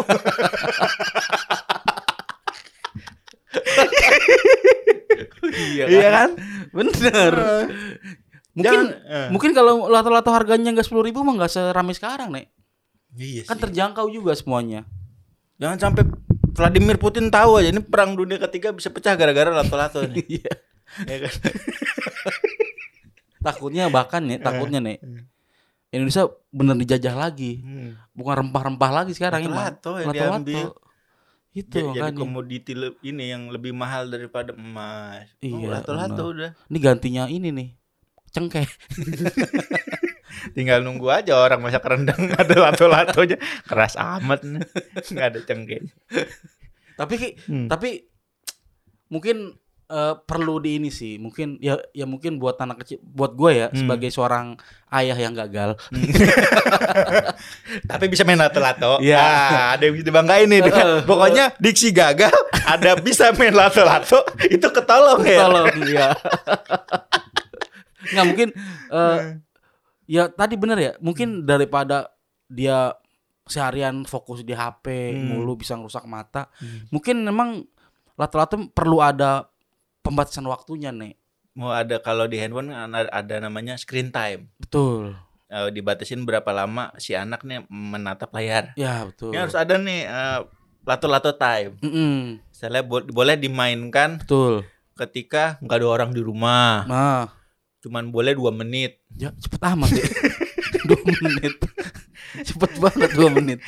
Iya 5.42 5.84
Iya 5.88 6.08
kan? 6.10 6.28
Bener. 6.72 7.32
Mungkin 8.52 8.80
Jangan- 8.84 8.92
eh. 9.08 9.28
mungkin 9.32 9.50
kalau 9.54 9.88
lato-lato 9.88 10.28
harganya 10.28 10.70
nggak 10.70 10.84
sepuluh 10.84 11.04
ribu 11.06 11.24
mah 11.24 11.34
nggak 11.36 11.52
serame 11.52 11.92
sekarang 11.92 12.28
nek. 12.30 12.52
Iya 13.14 13.44
Kan 13.44 13.56
sih. 13.56 13.62
terjangkau 13.68 14.06
juga 14.08 14.32
semuanya. 14.36 14.84
Jangan 15.56 15.78
sampai 15.80 16.04
Vladimir 16.52 17.00
Putin 17.00 17.32
tahu 17.32 17.60
aja 17.60 17.72
ini 17.72 17.80
perang 17.80 18.12
dunia 18.12 18.36
ketiga 18.38 18.72
bisa 18.72 18.92
pecah 18.92 19.16
gara-gara 19.16 19.48
lato-lato 19.48 20.04
nih. 20.04 20.24
Ya 21.02 21.16
kan? 21.20 21.32
Takutnya 23.42 23.84
bahkan 23.88 24.22
nih, 24.22 24.38
takutnya 24.38 24.78
nih. 24.78 25.02
Indonesia 25.90 26.24
bener 26.48 26.78
dijajah 26.78 27.12
lagi. 27.12 27.58
Hmm. 27.58 27.98
Bukan 28.12 28.34
rempah-rempah 28.40 28.90
lagi 28.94 29.12
sekarang 29.12 29.44
ini. 29.44 29.50
Lato-lato 29.50 29.90
yang 29.98 30.08
Lato-lato. 30.08 30.30
diambil. 30.38 30.66
Itu 31.52 31.76
Ja- 31.76 31.84
jadi 31.92 32.00
makanya. 32.08 32.20
komoditi 32.22 32.72
ini 33.02 33.24
yang 33.28 33.50
lebih 33.50 33.72
mahal 33.72 34.08
daripada 34.08 34.52
emas. 34.52 35.28
Iya, 35.38 35.52
oh, 35.58 35.68
lato-lato 35.68 36.22
udah. 36.30 36.50
Ini 36.66 36.78
gantinya 36.78 37.24
ini 37.26 37.48
nih. 37.50 37.68
Cengkeh. 38.30 38.64
Tinggal 40.56 40.80
nunggu 40.80 41.06
aja 41.06 41.36
orang 41.36 41.60
masak 41.60 41.84
rendang 41.84 42.30
ada 42.40 42.54
lato-latonya. 42.56 43.36
Keras 43.62 43.98
amat 43.98 44.40
nih. 44.42 44.64
Nggak 45.12 45.26
ada 45.28 45.40
cengkeh. 45.44 45.82
Tapi 46.94 47.14
Hmm. 47.44 47.68
tapi 47.68 48.06
mungkin 49.08 49.60
eh, 49.92 50.14
perlu 50.18 50.56
di 50.56 50.80
ini 50.80 50.88
sih. 50.88 51.20
Mungkin 51.20 51.60
ya 51.60 51.76
ya 51.92 52.04
mungkin 52.04 52.40
buat 52.40 52.56
anak 52.56 52.80
kecil, 52.80 53.04
buat 53.04 53.32
gue 53.32 53.52
ya 53.54 53.66
Hmm. 53.68 53.76
sebagai 53.78 54.08
seorang 54.08 54.56
ayah 54.90 55.14
yang 55.14 55.36
gagal. 55.36 55.76
Tapi 57.90 58.04
bisa 58.08 58.24
main 58.24 58.38
lato-lato. 58.38 58.98
Ah, 59.12 59.76
ada 59.76 59.82
yang 59.84 59.94
bisa 59.94 60.06
dibanggain 60.06 60.48
nih. 60.48 60.60
dengan- 60.62 61.04
Pokoknya 61.04 61.52
diksi 61.58 61.92
gagal, 61.92 62.32
ada 62.64 62.96
bisa 62.96 63.30
main 63.32 63.52
lato-lato, 63.52 64.24
itu 64.42 64.64
ketolong 64.64 65.20
ya. 65.22 65.38
Tolong 65.44 65.68
ya. 65.86 66.08
Nggak 68.12 68.24
mungkin 68.26 68.48
eh, 68.90 69.18
ya 70.08 70.26
tadi 70.28 70.54
bener 70.56 70.78
ya. 70.78 70.92
Mungkin 70.98 71.44
daripada 71.44 72.10
dia 72.46 72.92
seharian 73.42 74.04
fokus 74.04 74.40
di 74.40 74.54
HP 74.54 74.86
Hmm. 75.12 75.36
mulu 75.36 75.56
bisa 75.56 75.74
ngerusak 75.74 76.06
mata. 76.06 76.48
Mungkin 76.88 77.22
memang 77.22 77.62
lato-lato 78.14 78.60
perlu 78.70 79.00
ada 79.00 79.48
pembatasan 80.02 80.44
waktunya 80.44 80.90
nih. 80.90 81.14
Mau 81.52 81.68
ada 81.68 81.98
kalau 81.98 82.24
di 82.24 82.36
handphone 82.36 82.70
ada, 82.70 83.08
ada 83.08 83.34
namanya 83.38 83.74
screen 83.74 84.08
time. 84.08 84.48
Betul. 84.56 85.14
Eh, 85.46 85.68
dibatasin 85.70 86.22
berapa 86.22 86.48
lama 86.48 86.90
si 86.96 87.12
anak 87.12 87.42
nih 87.42 87.62
menatap 87.68 88.32
layar. 88.32 88.72
Ya 88.74 89.04
betul. 89.04 89.30
Ini 89.30 89.38
harus 89.38 89.54
ada 89.54 89.76
nih 89.76 90.00
eh, 90.02 90.40
lato-lato 90.82 91.30
time. 91.32 91.76
Mm-mm, 91.78 92.40
Misalnya 92.42 92.82
bo- 92.82 93.04
boleh 93.04 93.36
dimainkan 93.36 94.16
betul. 94.18 94.64
ketika 94.94 95.60
nggak 95.60 95.76
ada 95.76 95.88
orang 95.88 96.10
di 96.10 96.20
rumah. 96.20 96.84
Nah, 96.84 97.24
Cuman 97.78 98.08
boleh 98.08 98.32
dua 98.32 98.48
menit. 98.48 99.02
ya 99.12 99.34
cepet 99.34 99.60
amat 99.60 99.90
ya. 99.90 100.06
dua 100.88 101.00
menit. 101.20 101.54
cepet 102.42 102.72
banget 102.78 103.10
dua 103.12 103.28
menit. 103.28 103.60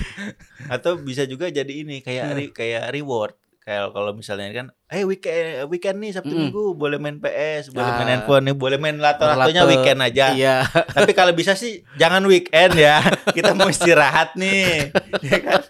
Atau 0.67 0.97
bisa 0.97 1.23
juga 1.25 1.47
jadi 1.49 1.69
ini 1.69 2.00
kayak 2.00 2.25
Hmm. 2.25 2.37
re- 2.38 2.55
kayak 2.55 2.88
reward. 2.91 3.37
Kayak 3.64 3.90
kalau 3.90 4.12
misalnya 4.12 4.52
kan, 4.52 4.66
eh 4.87 5.02
weekend 5.02 5.40
weekend 5.66 5.97
nih 5.99 6.12
Sabtu 6.12 6.28
Mm-mm. 6.28 6.52
Minggu 6.52 6.64
boleh 6.75 6.97
main 6.97 7.16
PS, 7.16 7.73
boleh 7.73 7.87
Ah. 7.87 7.97
main 7.97 8.11
handphone 8.11 8.44
nih, 8.44 8.52
boleh 8.54 8.76
main 8.76 8.92
lato-latonya 8.94 9.64
Lato. 9.64 9.71
weekend 9.71 10.00
aja. 10.00 10.26
Iya. 10.30 10.56
Tapi 10.97 11.12
kalau 11.12 11.33
bisa 11.33 11.52
sih 11.54 11.80
jangan 11.94 12.21
weekend 12.25 12.76
ya. 12.76 13.00
Kita 13.37 13.52
mau 13.52 13.66
istirahat 13.66 14.33
nih. 14.35 14.92
Ya 15.25 15.38
kan? 15.40 15.61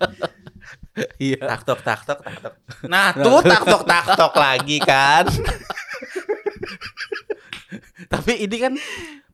Iya. 1.17 1.39
Tak 1.41 1.61
tok 1.65 1.81
tak 1.81 2.01
tok 2.03 2.19
tak 2.21 2.37
tok. 2.41 2.55
Nah, 2.85 3.11
tuh 3.13 3.39
tak 3.41 3.63
tok 3.63 3.83
tak 3.85 4.05
tok 4.13 4.35
lagi 4.35 4.79
kan. 4.81 5.27
Tapi 8.07 8.33
ini 8.41 8.57
kan 8.57 8.73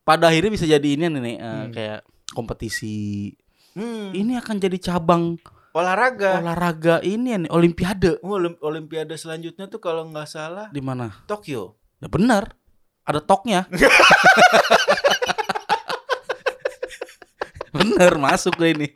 pada 0.02 0.28
akhirnya 0.28 0.50
bisa 0.50 0.64
jadi 0.64 0.88
ini 0.90 1.08
nih 1.08 1.36
eh, 1.36 1.40
Hmm. 1.40 1.68
kayak 1.70 2.00
kompetisi. 2.30 3.32
Hmm, 3.70 4.10
Ini 4.10 4.36
akan 4.36 4.56
jadi 4.58 4.76
cabang 4.78 5.38
olahraga. 5.70 6.38
olahraga 6.38 6.98
ini 7.00 7.36
nih 7.36 7.50
Olimpiade 7.50 8.18
Oh, 8.20 8.34
Olim- 8.34 8.58
Olimpiade 8.60 9.14
selanjutnya 9.14 9.66
tuh 9.66 9.78
kalau 9.78 10.06
nggak 10.06 10.26
salah 10.26 10.66
di 10.68 10.80
mana? 10.80 11.10
Tokyo. 11.24 11.78
Ya 11.98 12.08
benar. 12.08 12.54
Ada 13.04 13.20
toknya. 13.20 13.66
bener 17.70 18.12
masuk 18.18 18.54
ke 18.56 18.74
ini. 18.74 18.88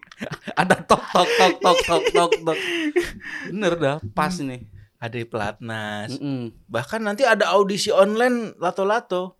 Ada 0.54 0.82
tok 0.82 1.02
tok 1.10 1.28
tok 1.30 1.54
tok 1.60 1.78
tok 1.82 2.02
tok 2.10 2.32
tok. 2.44 2.58
Bener 3.48 3.72
dah, 3.76 3.96
pas 4.12 4.34
nih. 4.34 4.66
Ada 4.98 5.14
di 5.14 5.26
pelatnas. 5.26 6.16
Mm-mm. 6.16 6.64
Bahkan 6.66 7.00
nanti 7.02 7.22
ada 7.22 7.52
audisi 7.52 7.92
online 7.92 8.56
lato-lato. 8.56 9.36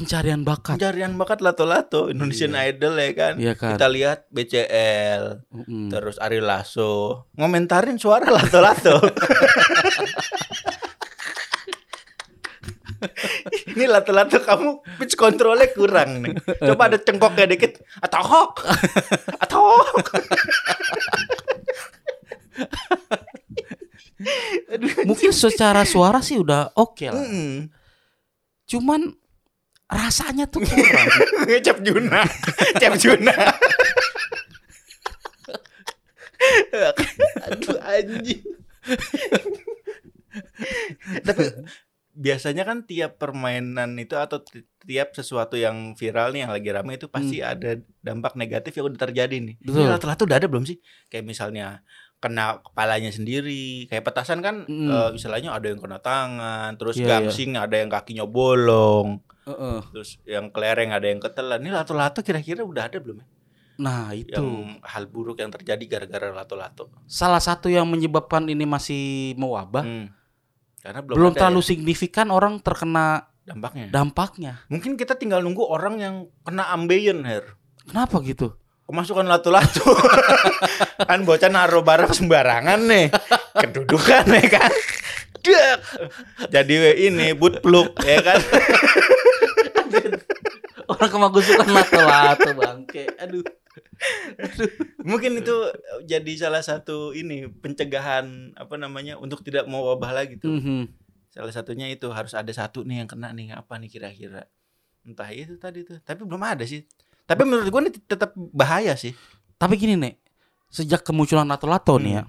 Pencarian 0.00 0.40
bakat. 0.40 0.80
Pencarian 0.80 1.12
bakat 1.20 1.44
lato-lato 1.44 2.08
Indonesian 2.08 2.56
Idol 2.56 2.96
ya 2.96 3.12
kan. 3.12 3.34
Iya 3.36 3.52
kan. 3.52 3.76
Kita 3.76 3.88
lihat 3.92 4.24
BCL, 4.32 5.44
Mm-mm. 5.52 5.92
terus 5.92 6.16
Ari 6.16 6.40
Lasso 6.40 7.28
ngomentarin 7.36 8.00
suara 8.00 8.24
lato-lato. 8.32 8.96
Ini 13.76 13.84
lato-lato 13.88 14.40
kamu 14.40 14.80
pitch 14.96 15.20
controlnya 15.20 15.68
kurang 15.72 16.24
nih. 16.24 16.32
Coba 16.64 16.88
ada 16.88 16.96
cengkoknya 16.96 17.44
dikit. 17.48 17.80
Atau 18.00 18.20
hok. 18.24 18.64
Atau. 19.40 19.64
Mungkin 25.08 25.32
secara 25.32 25.84
suara 25.88 26.20
sih 26.20 26.36
udah 26.40 26.76
oke 26.76 27.08
lah. 27.08 27.24
Hmm. 27.24 27.72
Cuman 28.68 29.16
rasanya 29.90 30.46
tuh 30.46 30.62
kurang. 30.66 31.08
Cap 31.60 31.78
Juna. 31.82 32.22
Cap 32.78 32.94
Juna. 32.96 33.34
Aduh 37.46 37.76
anjing. 37.82 38.42
Tapi 41.20 41.42
biasanya 42.10 42.62
kan 42.66 42.84
tiap 42.84 43.16
permainan 43.16 43.96
itu 43.96 44.14
atau 44.14 44.42
ti- 44.42 44.66
tiap 44.84 45.14
sesuatu 45.14 45.54
yang 45.54 45.94
viral 45.94 46.34
nih 46.34 46.44
yang 46.46 46.52
lagi 46.52 46.68
rame 46.68 46.96
itu 46.96 47.06
pasti 47.08 47.40
ada 47.40 47.78
dampak 48.00 48.34
negatif 48.36 48.76
yang 48.76 48.90
udah 48.90 49.00
terjadi 49.00 49.36
nih. 49.36 49.56
Hmm. 49.60 49.66
Betul. 49.68 49.80
Ini 49.80 49.90
lato-lato 49.90 50.22
udah 50.26 50.38
ada 50.38 50.48
belum 50.48 50.64
sih? 50.64 50.78
Kayak 51.08 51.24
misalnya 51.26 51.66
kena 52.20 52.60
kepalanya 52.60 53.08
sendiri, 53.08 53.88
kayak 53.88 54.04
petasan 54.04 54.44
kan 54.44 54.68
Mm. 54.68 54.92
eh, 54.92 55.10
istilahnya 55.16 55.56
ada 55.56 55.72
yang 55.72 55.80
kena 55.80 56.04
tangan, 56.04 56.76
terus 56.76 57.00
iya. 57.00 57.16
gangsing 57.16 57.56
ada 57.56 57.80
yang 57.80 57.88
kakinya 57.88 58.28
bolong, 58.28 59.24
Heeh. 59.50 59.80
terus 59.90 60.10
yang 60.22 60.48
kelereng 60.48 60.90
ada 60.90 61.04
yang 61.04 61.18
ketelan. 61.18 61.58
Ini 61.58 61.70
lato-lato 61.70 62.20
kira-kira 62.20 62.62
udah 62.62 62.86
ada 62.86 62.96
belum 62.96 63.18
ya? 63.18 63.26
Nah 63.80 64.12
itu 64.12 64.36
Yang 64.36 64.76
hal 64.84 65.04
buruk 65.06 65.36
yang 65.36 65.48
terjadi 65.48 65.80
gara-gara 65.88 66.30
lato-lato. 66.30 66.92
salah 67.04 67.40
satu 67.40 67.66
yang 67.66 67.84
menyebabkan 67.84 68.44
ini 68.44 68.62
masih 68.62 69.02
mewabah. 69.34 69.82
Hmm. 69.82 70.06
Karena 70.78 71.00
belum, 71.00 71.16
Belum 71.16 71.32
terlalu 71.34 71.60
ya 71.60 71.66
signifikan 71.66 72.28
orang 72.28 72.56
terkena 72.58 73.28
dampaknya. 73.42 73.86
dampaknya. 73.88 74.52
Mungkin 74.68 74.96
kita 74.96 75.12
tinggal 75.14 75.40
nunggu 75.40 75.60
orang 75.62 75.96
yang 75.96 76.14
kena 76.40 76.68
ambeien 76.70 77.24
her. 77.24 77.56
Kenapa 77.84 78.20
gitu? 78.20 78.56
Kemasukan 78.84 79.24
lato-lato. 79.24 79.86
kan 81.08 81.22
bocah 81.22 81.48
naruh 81.48 81.80
barang 81.80 82.10
sembarangan 82.10 82.80
nih. 82.82 83.06
Kedudukan 83.54 84.24
ya 84.28 84.46
kan. 84.50 84.72
Jadi 86.48 86.74
ini 87.02 87.32
boot 87.32 87.60
plug 87.60 87.96
ya 88.00 88.20
kan. 88.20 88.40
Orang 91.00 91.10
kemasukan 91.32 91.66
lato-lato 91.66 92.50
bangke. 92.54 93.08
Aduh. 93.18 93.44
Mungkin 95.10 95.40
itu 95.40 95.56
jadi 96.04 96.32
salah 96.36 96.60
satu 96.60 97.12
ini 97.12 97.48
pencegahan 97.48 98.52
apa 98.54 98.74
namanya 98.76 99.16
untuk 99.16 99.40
tidak 99.40 99.64
mau 99.64 99.84
wabah 99.88 100.12
lagi 100.12 100.36
tuh. 100.36 100.52
Mhm. 100.52 100.92
Salah 101.30 101.54
satunya 101.54 101.86
itu 101.86 102.10
harus 102.10 102.34
ada 102.34 102.50
satu 102.50 102.82
nih 102.82 103.04
yang 103.04 103.08
kena 103.08 103.30
nih 103.30 103.54
apa 103.54 103.78
nih 103.78 103.88
kira-kira. 103.88 104.44
Entah 105.00 105.30
itu 105.30 105.56
tadi 105.56 105.86
tuh. 105.86 105.96
Tapi 106.02 106.26
belum 106.26 106.42
ada 106.42 106.66
sih. 106.66 106.84
Tapi 107.24 107.46
menurut 107.46 107.70
gua 107.70 107.80
ini 107.80 107.94
tetap 107.94 108.34
bahaya 108.36 108.92
sih. 108.98 109.14
Tapi 109.54 109.78
gini 109.78 109.94
nek, 109.94 110.18
sejak 110.68 111.06
kemunculan 111.06 111.46
lato-lato 111.46 111.94
nih 111.96 112.18
Hmm. 112.18 112.18
ya, 112.18 112.24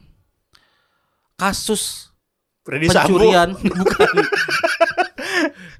kasus 1.36 2.14
Freddy 2.62 2.86
Sambo. 2.88 3.18
pencurian 3.18 3.50
bukan 3.82 4.14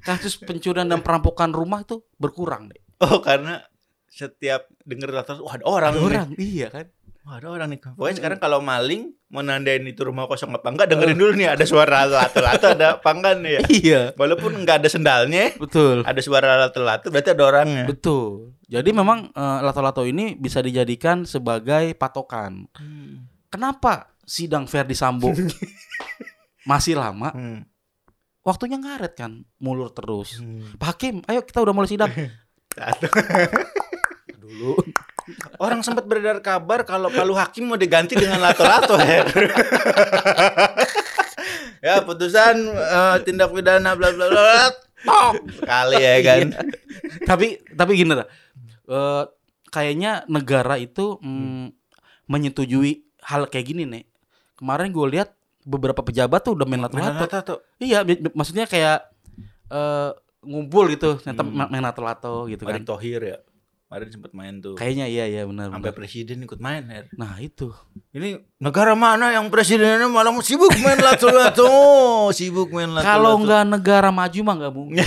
kasus 0.02 0.34
pencurian 0.36 0.84
dan 0.84 1.00
perampokan 1.00 1.50
rumah 1.50 1.82
tuh 1.82 2.04
berkurang 2.16 2.68
deh. 2.68 2.82
Oh 2.98 3.18
karena 3.18 3.62
setiap 4.06 4.68
denger 4.82 5.08
latar 5.10 5.40
wah 5.40 5.54
ada 5.54 5.64
orang 5.64 5.90
Ada 5.90 5.98
nih. 5.98 6.06
orang, 6.06 6.28
iya 6.36 6.68
kan? 6.68 6.86
Wah, 7.22 7.38
ada 7.38 7.48
orang 7.48 7.70
nih. 7.70 7.78
Pokoknya 7.78 8.16
sekarang 8.18 8.38
kalau 8.38 8.58
maling 8.58 9.14
mau 9.30 9.40
nandain 9.40 9.86
itu 9.86 10.02
rumah 10.02 10.26
kosong 10.26 10.50
apa 10.50 10.68
enggak 10.68 10.90
dengerin 10.90 11.14
dulu 11.14 11.32
nih 11.32 11.48
ada 11.48 11.62
suara 11.62 12.02
lato-lato 12.02 12.66
ada 12.68 12.98
apa 12.98 13.08
enggak 13.08 13.34
nih 13.38 13.52
ya. 13.54 13.60
Iya, 13.70 14.00
Walaupun 14.18 14.52
enggak 14.58 14.82
ada 14.82 14.90
sendalnya, 14.90 15.54
betul. 15.54 16.02
ada 16.02 16.18
suara 16.18 16.58
lato-lato 16.58 17.08
berarti 17.08 17.30
ada 17.30 17.44
orangnya. 17.46 17.84
Betul. 17.86 18.58
Jadi 18.66 18.90
memang 18.90 19.30
eh, 19.30 19.58
lato-lato 19.62 20.02
ini 20.02 20.34
bisa 20.34 20.58
dijadikan 20.58 21.22
sebagai 21.22 21.94
patokan. 21.94 22.66
Hmm. 22.74 23.30
Kenapa 23.46 24.10
sidang 24.26 24.66
Verdi 24.66 24.98
Sambo 24.98 25.30
masih 26.70 26.98
lama? 26.98 27.30
Hmm. 27.30 27.62
Waktunya 28.42 28.74
ngaret 28.74 29.14
kan, 29.14 29.46
mulur 29.62 29.94
terus. 29.94 30.42
Hmm. 30.42 30.66
Pak 30.74 30.98
Hakim, 30.98 31.22
ayo 31.30 31.46
kita 31.46 31.62
udah 31.62 31.74
mulai 31.74 31.90
sidang. 31.90 32.10
Dulu. 34.42 34.82
Orang 35.62 35.86
sempat 35.86 36.10
beredar 36.10 36.42
kabar 36.42 36.82
kalau 36.82 37.06
Palu 37.06 37.38
Hakim 37.38 37.70
mau 37.70 37.78
diganti 37.78 38.18
dengan 38.18 38.42
lato-lato 38.42 38.98
Her. 38.98 39.30
ya 41.86 42.02
putusan 42.02 42.58
eh, 42.74 43.16
tindak 43.22 43.54
pidana 43.54 43.94
bla 43.94 44.10
bla 44.14 44.26
bla 44.30 44.70
tok 45.02 45.34
kali 45.62 45.98
ya 45.98 46.14
kan. 46.22 46.46
Iya. 46.50 46.62
tapi 47.26 47.62
tapi 47.74 47.92
gini 47.94 48.18
lah. 48.18 48.26
Eh, 48.90 49.24
kayaknya 49.70 50.26
negara 50.26 50.78
itu 50.78 51.18
mm, 51.22 51.70
menyetujui 52.26 53.06
hal 53.22 53.46
kayak 53.46 53.66
gini 53.70 53.86
nih. 53.86 54.04
Kemarin 54.58 54.90
gue 54.90 55.06
lihat 55.18 55.38
beberapa 55.62 56.00
pejabat 56.00 56.40
tuh 56.40 56.54
udah 56.54 56.66
main 56.66 56.80
lato-lato. 56.80 57.62
Iya, 57.78 58.02
maksudnya 58.32 58.66
kayak 58.66 59.06
eh 59.68 60.10
ngumpul 60.42 60.90
gitu, 60.90 61.22
nyata 61.22 61.42
Hmm. 61.42 61.54
ma- 61.54 61.70
main 61.70 61.80
lato-lato 61.80 62.44
gitu 62.46 62.62
kan. 62.62 62.74
Erick 62.74 62.84
Thohir 62.84 63.22
ya. 63.22 63.38
Kemarin 63.86 64.08
sempat 64.08 64.32
main 64.32 64.54
tuh. 64.56 64.72
Kayaknya 64.72 65.04
iya 65.04 65.24
iya 65.28 65.42
benar. 65.44 65.68
Sampai 65.68 65.92
benar. 65.92 65.98
presiden 66.00 66.40
ikut 66.42 66.58
main 66.58 66.80
Her. 66.82 67.12
Nah, 67.12 67.36
itu. 67.38 67.76
Ini 68.10 68.40
negara 68.56 68.96
mana 68.96 69.30
yang 69.30 69.52
presidennya 69.52 70.08
malah 70.08 70.32
sibuk 70.40 70.72
main 70.74 70.96
lato-lato, 70.96 71.68
sibuk 72.36 72.72
main 72.72 72.88
lato-lato. 72.88 73.12
Kalau 73.12 73.32
nggak 73.38 73.62
negara 73.68 74.08
maju 74.08 74.38
mah 74.40 74.54
nggak 74.56 74.72
mungkin. 74.72 75.04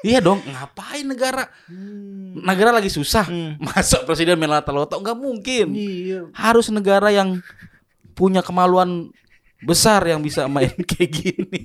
iya 0.00 0.22
dong, 0.24 0.38
ngapain 0.40 1.02
negara? 1.02 1.50
Hmm. 1.66 2.38
Negara 2.40 2.70
lagi 2.70 2.88
susah. 2.88 3.26
Hmm. 3.26 3.58
Masuk 3.66 4.06
presiden 4.06 4.38
main 4.38 4.48
lato-lato 4.48 4.94
nggak 4.94 5.18
mungkin. 5.18 5.74
Iya. 5.74 6.30
Harus 6.30 6.70
negara 6.70 7.10
yang 7.10 7.42
punya 8.14 8.38
kemaluan 8.38 9.10
besar 9.60 10.00
yang 10.02 10.20
bisa 10.20 10.46
main 10.46 10.72
kayak 10.90 11.10
gini. 11.10 11.62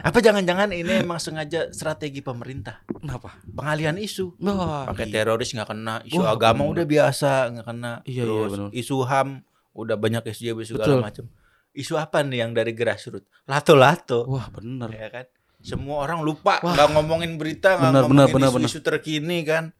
Apa 0.00 0.18
jangan-jangan 0.18 0.72
ini 0.72 1.00
emang 1.00 1.16
sengaja 1.16 1.68
strategi 1.70 2.20
pemerintah? 2.20 2.80
Kenapa? 2.86 3.36
Pengalihan 3.44 3.94
isu. 3.94 4.36
Wah, 4.38 4.88
Pakai 4.88 5.06
iya. 5.06 5.22
teroris 5.22 5.52
nggak 5.52 5.68
kena, 5.68 6.00
isu 6.02 6.20
Wah, 6.20 6.32
agama 6.32 6.64
bener. 6.64 6.72
udah 6.72 6.84
biasa 6.86 7.30
nggak 7.50 7.66
kena. 7.66 7.92
Iya, 8.02 8.24
iya, 8.24 8.44
bener. 8.46 8.68
isu 8.72 8.96
HAM 9.02 9.28
udah 9.70 9.96
banyak 9.96 10.22
SJW 10.26 10.58
segala 10.64 10.94
macam. 11.02 11.24
Isu 11.70 11.94
apa 11.94 12.20
nih 12.20 12.42
yang 12.42 12.50
dari 12.50 12.74
grassroots? 12.74 13.30
Lato-lato. 13.46 14.26
Wah, 14.26 14.50
bener. 14.50 14.90
Ya 14.90 15.08
kan? 15.08 15.26
Semua 15.60 16.02
orang 16.02 16.24
lupa 16.24 16.58
nggak 16.58 16.88
ngomongin 16.90 17.36
berita, 17.36 17.76
nggak 17.76 18.08
ngomongin 18.08 18.48
isu-isu 18.64 18.80
terkini 18.80 19.44
kan. 19.44 19.70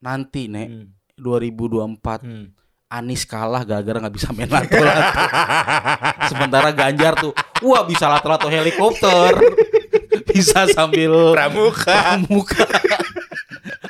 Nanti, 0.00 0.48
Nek, 0.48 0.68
Hmm. 0.68 0.86
2024 1.16 2.20
Hmm. 2.24 2.46
Anies 2.90 3.22
kalah 3.22 3.62
gara-gara 3.62 4.02
nggak 4.02 4.14
bisa 4.14 4.34
main 4.34 4.50
lato-lato. 4.50 5.14
Sementara 6.30 6.74
Ganjar 6.74 7.14
tuh, 7.14 7.30
wah 7.62 7.86
bisa 7.86 8.10
lato-lato 8.10 8.50
helikopter, 8.50 9.38
bisa 10.26 10.66
sambil 10.66 11.30
Pramuka. 11.30 12.18
muka. 12.26 12.66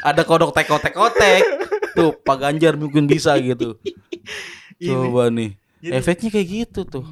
Ada 0.01 0.21
kodok 0.23 0.53
tekotek-kotek. 0.53 1.43
Tuh 1.91 2.13
Pak 2.15 2.37
Ganjar 2.39 2.77
mungkin 2.77 3.05
bisa 3.05 3.41
gitu. 3.41 3.81
Coba 4.77 5.29
nih. 5.29 5.57
Efeknya 5.81 6.29
kayak 6.29 6.49
gitu 6.49 6.81
tuh. 6.85 7.05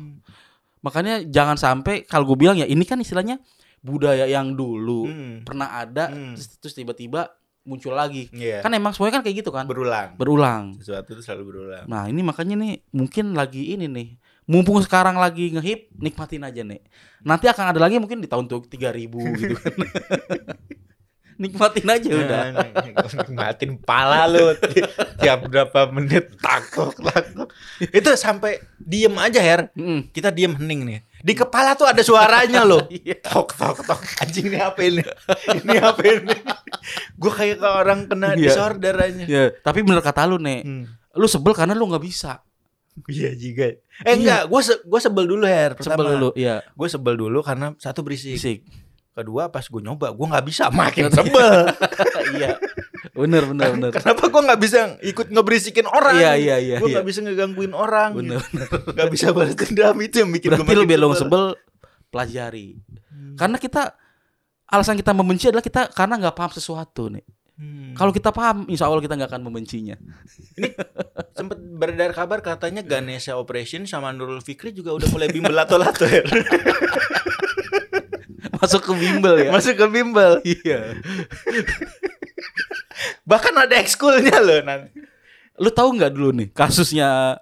Makanya 0.79 1.25
jangan 1.25 1.57
sampai 1.57 2.05
kalau 2.05 2.29
gue 2.29 2.39
bilang 2.39 2.55
ya 2.55 2.65
ini 2.65 2.85
kan 2.85 2.97
istilahnya 2.97 3.41
budaya 3.79 4.27
yang 4.27 4.53
dulu 4.53 5.07
Hmm. 5.07 5.35
pernah 5.43 5.73
ada 5.73 6.11
Hmm. 6.11 6.35
terus 6.35 6.75
tiba-tiba 6.75 7.31
muncul 7.69 7.93
lagi. 7.93 8.33
Iya. 8.33 8.65
Kan 8.65 8.73
emang 8.73 8.97
semuanya 8.97 9.21
kan 9.21 9.23
kayak 9.29 9.45
gitu 9.45 9.53
kan. 9.53 9.69
berulang. 9.69 10.17
Berulang. 10.17 10.81
Sesuatu 10.81 11.13
itu 11.13 11.21
selalu 11.21 11.43
berulang. 11.53 11.85
Nah 11.85 12.09
ini 12.09 12.25
makanya 12.25 12.57
nih 12.57 12.81
mungkin 12.97 13.37
lagi 13.37 13.77
ini 13.77 13.85
nih 13.85 14.09
Mumpung 14.49 14.81
sekarang 14.81 15.21
lagi 15.21 15.53
ngehip 15.53 15.93
Nikmatin 16.01 16.41
aja 16.41 16.65
nih 16.65 16.81
Nanti 17.21 17.53
akan 17.53 17.69
ada 17.69 17.81
lagi 17.85 18.01
mungkin 18.01 18.25
di 18.25 18.29
tahun 18.33 18.49
tuh 18.49 18.65
3000 18.65 19.13
gitu 19.45 19.55
kan 19.61 19.75
Nikmatin 21.39 21.87
aja 21.87 22.09
udah 22.11 22.41
Nah, 22.51 22.67
Nikmatin 22.83 23.79
pala 23.79 24.27
lu 24.27 24.59
Ti- 24.59 24.83
tiap 25.23 25.47
berapa 25.47 25.87
menit 25.89 26.35
takut 26.37 26.91
takut. 26.93 27.47
Itu 27.79 28.11
sampai 28.19 28.59
diem 28.77 29.15
aja 29.15 29.39
Her. 29.39 29.71
Mm. 29.79 30.11
Kita 30.11 30.35
diem 30.35 30.51
hening 30.59 30.81
nih. 30.83 31.01
Di 31.23 31.39
kepala 31.39 31.79
tuh 31.79 31.87
ada 31.87 32.03
suaranya 32.03 32.67
loh. 32.67 32.83
Iya. 32.91 33.23
Tok 33.23 33.55
tok 33.55 33.87
tok. 33.87 34.03
Anjing 34.19 34.51
ini 34.51 34.59
apa 34.59 34.81
ini? 34.83 35.03
Ini 35.63 35.77
apa 35.79 36.03
ini? 36.03 36.35
Gue 37.15 37.31
kayak 37.31 37.63
ke 37.63 37.69
orang 37.71 38.11
kena 38.11 38.35
Iya. 38.35 38.51
disorder 38.51 38.95
aja. 38.99 39.25
Ya, 39.25 39.45
tapi 39.63 39.87
bener 39.87 40.03
kata 40.03 40.27
lu 40.27 40.43
nih 40.43 40.67
Hmm. 40.67 40.85
Lu 41.15 41.31
sebel 41.31 41.55
karena 41.55 41.79
lu 41.79 41.87
nggak 41.87 42.03
bisa 42.03 42.43
Iya 43.07 43.31
juga. 43.39 43.79
Eh 44.03 44.15
enggak, 44.19 44.51
gue 44.51 44.61
se 44.61 44.75
sebel 44.99 45.31
dulu 45.31 45.47
Her. 45.47 45.79
Sebel 45.79 46.19
dulu 46.19 46.29
Iya 46.35 46.67
Gue 46.75 46.91
sebel 46.91 47.15
dulu 47.15 47.47
karena 47.47 47.71
satu 47.79 48.03
berisik. 48.03 48.35
Fisik 48.35 48.67
Kedua 49.19 49.51
pas 49.51 49.67
gue 49.67 49.83
nyoba, 49.83 50.15
gue 50.15 50.27
nggak 50.31 50.47
bisa 50.47 50.71
makin 50.87 51.11
sebel. 51.11 51.67
Iya 52.29 52.61
Bener 53.17 53.43
bener 53.51 53.69
bener 53.75 53.91
Kenapa 53.91 54.29
gue 54.31 54.43
nggak 54.47 54.61
bisa 54.61 54.79
ikut 55.01 55.27
ngeberisikin 55.33 55.87
orang? 55.91 56.15
Iya, 56.19 56.33
iya, 56.39 56.57
iya, 56.61 56.77
Gue 56.79 56.93
iya. 56.93 57.01
nggak 57.01 57.07
bisa 57.09 57.19
ngegangguin 57.25 57.73
orang. 57.75 58.15
Bener 58.15 58.39
gitu. 58.53 58.79
Nggak 58.95 59.09
bisa 59.11 59.27
balas 59.33 59.57
dendam 59.57 59.97
itu 60.05 60.23
yang 60.23 60.31
bikin 60.31 60.55
gue 60.55 60.63
Berarti 60.63 60.95
lu 60.95 61.09
lu 61.09 61.17
sebel 61.17 61.45
Pelajari 62.13 62.79
Karena 63.35 63.57
kita 63.59 63.97
Alasan 64.69 65.01
kita 65.01 65.17
membenci 65.17 65.49
adalah 65.49 65.65
kita 65.65 65.89
Karena 65.91 66.21
nggak 66.21 66.37
paham 66.37 66.53
sesuatu 66.53 67.09
nih 67.11 67.25
Hmm. 67.59 67.91
Kalau 67.99 68.15
kita 68.15 68.31
paham 68.31 68.71
Insya 68.71 68.87
Allah 68.87 69.03
kita 69.03 69.19
nggak 69.19 69.35
akan 69.35 69.51
membencinya 69.51 69.99
Sempet 71.35 71.59
beredar 71.59 72.15
kabar 72.15 72.39
katanya 72.39 72.87
Ganesha 72.87 73.35
Operation 73.35 73.83
sama 73.83 74.15
Nurul 74.15 74.39
Fikri 74.47 74.71
juga 74.71 74.95
udah 74.95 75.11
mulai 75.11 75.27
bimbel 75.27 75.51
lato-lato 75.51 76.07
ya. 76.07 76.23
Masuk 78.59 78.83
ke 78.83 78.93
bimbel 78.93 79.35
ya 79.39 79.51
Masuk 79.51 79.75
ke 79.75 79.87
bimbel. 79.87 80.33
Iya 80.43 80.99
Bahkan 83.25 83.55
ada 83.57 83.75
ekskulnya 83.77 84.39
loh 84.39 84.61
nanti. 84.63 84.91
Lu 85.57 85.71
tahu 85.71 85.95
nggak 85.95 86.13
dulu 86.13 86.31
nih 86.35 86.49
kasusnya 86.51 87.39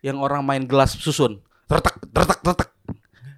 yang 0.00 0.16
orang 0.16 0.40
main 0.40 0.62
gelas 0.62 0.94
susun, 0.94 1.40
tertek 1.66 1.98
tertek 2.06 2.38
tertek, 2.40 2.68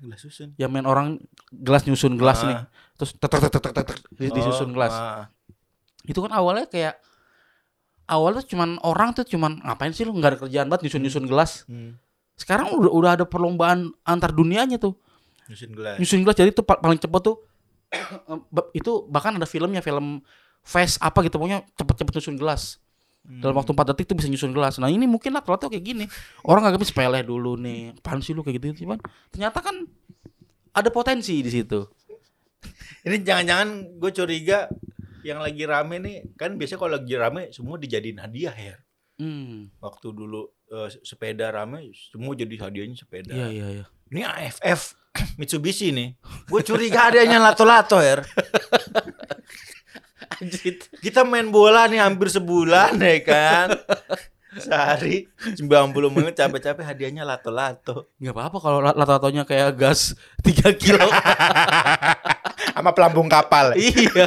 Gelas 0.00 0.20
susun. 0.20 0.48
yang 0.54 0.68
main 0.68 0.84
orang 0.84 1.16
gelas 1.50 1.82
nyusun 1.82 2.14
gelas 2.14 2.40
Ah. 2.40 2.46
nih, 2.46 2.58
terus 2.94 3.10
tetek 3.14 3.40
tetek 3.42 3.62
tetek 3.72 3.98
di- 4.12 4.30
disusun 4.30 4.70
Oh, 4.70 4.74
gelas. 4.74 4.92
ah. 4.92 5.24
Itu 6.02 6.20
kan 6.20 6.30
awalnya 6.30 6.66
kayak 6.66 7.00
awalnya 8.06 8.42
cuman 8.42 8.76
orang 8.80 9.10
tuh 9.12 9.24
cuman 9.24 9.58
ngapain 9.60 9.90
sih 9.90 10.02
lu 10.02 10.12
nggak 10.12 10.30
ada 10.30 10.38
kerjaan 10.40 10.66
banget 10.66 10.82
nyusun 10.84 11.02
nyusun 11.02 11.24
gelas. 11.24 11.64
Hmm. 11.64 11.96
Sekarang 12.34 12.72
udah 12.72 12.90
udah 12.90 13.10
ada 13.12 13.24
perlombaan 13.24 13.90
antar 14.02 14.30
dunianya 14.30 14.76
tuh 14.76 14.94
Nyusun 15.50 15.74
gelas. 15.74 15.96
nyusun 15.98 16.20
gelas 16.22 16.36
jadi 16.38 16.50
tuh 16.54 16.62
pa- 16.62 16.78
paling 16.78 16.96
cepet 16.96 17.22
tuh 17.26 17.36
itu 18.78 18.92
bahkan 19.10 19.34
ada 19.34 19.50
filmnya 19.50 19.82
film 19.82 20.22
Fast 20.60 21.00
apa 21.00 21.24
gitu 21.24 21.40
pokoknya 21.40 21.64
cepet-cepet 21.74 22.12
nyusun 22.20 22.36
gelas. 22.36 22.76
Dalam 23.20 23.56
waktu 23.56 23.72
4 23.72 23.92
detik 23.92 24.12
tuh 24.12 24.16
bisa 24.16 24.28
nyusun 24.28 24.52
gelas. 24.52 24.76
Nah 24.76 24.92
ini 24.92 25.08
mungkin 25.08 25.32
lato-lato 25.32 25.72
kayak 25.72 25.84
gini. 25.84 26.04
Orang 26.44 26.68
agak 26.68 26.84
sepele 26.84 27.24
dulu 27.24 27.56
nih. 27.56 27.96
Apaan 27.96 28.20
sih 28.20 28.36
lu 28.36 28.44
kayak 28.44 28.60
gitu 28.60 28.84
cuman 28.84 29.00
ternyata 29.32 29.64
kan 29.64 29.88
ada 30.76 30.88
potensi 30.92 31.40
di 31.40 31.48
situ. 31.48 31.80
Ini 33.08 33.24
jangan-jangan 33.24 33.68
gue 33.96 34.10
curiga 34.12 34.68
yang 35.24 35.40
lagi 35.40 35.64
rame 35.64 35.96
nih 36.00 36.16
kan 36.36 36.56
biasanya 36.60 36.80
kalau 36.80 36.92
lagi 36.96 37.14
rame 37.16 37.42
semua 37.56 37.80
dijadiin 37.80 38.20
hadiah 38.20 38.56
ya. 38.56 38.76
Hmm. 39.16 39.72
Waktu 39.80 40.12
dulu 40.12 40.48
eh, 40.68 40.88
sepeda 41.00 41.48
rame 41.48 41.88
semua 41.96 42.36
jadi 42.36 42.52
hadiahnya 42.52 42.96
sepeda. 43.00 43.32
Iya 43.32 43.48
iya 43.48 43.66
iya. 43.80 43.84
Ini 44.12 44.20
AFF 44.28 44.99
Mitsubishi 45.36 45.90
nih. 45.90 46.14
Gue 46.46 46.62
curiga 46.62 47.10
adanya 47.10 47.42
lato-lato 47.42 47.98
ya. 47.98 48.22
Anjir. 50.40 50.78
Kita 51.02 51.26
main 51.26 51.50
bola 51.50 51.90
nih 51.90 52.00
hampir 52.00 52.30
sebulan 52.30 52.96
ya 52.96 53.16
kan. 53.20 53.68
Sehari 54.50 55.30
90 55.38 55.60
menit 56.10 56.34
capek-capek 56.34 56.82
hadiahnya 56.82 57.22
lato-lato. 57.22 58.10
Nggak 58.18 58.34
apa-apa 58.34 58.58
kalau 58.58 58.78
la- 58.82 58.96
lato-latonya 58.96 59.42
kayak 59.46 59.78
gas 59.78 60.14
3 60.42 60.74
kilo. 60.74 61.06
Sama 62.74 62.90
pelampung 62.94 63.26
kapal. 63.26 63.74
iya. 63.76 64.26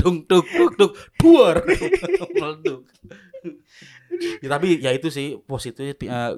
Dung 0.00 0.24
dung 0.24 0.44
dung 0.44 0.72
dung 0.76 0.92
duar. 1.20 1.60
Meleduk. 2.40 2.88
ya, 4.40 4.48
tapi 4.48 4.80
ya 4.80 4.90
itu 4.96 5.12
sih 5.12 5.36
positif 5.44 5.92
eh, 6.00 6.32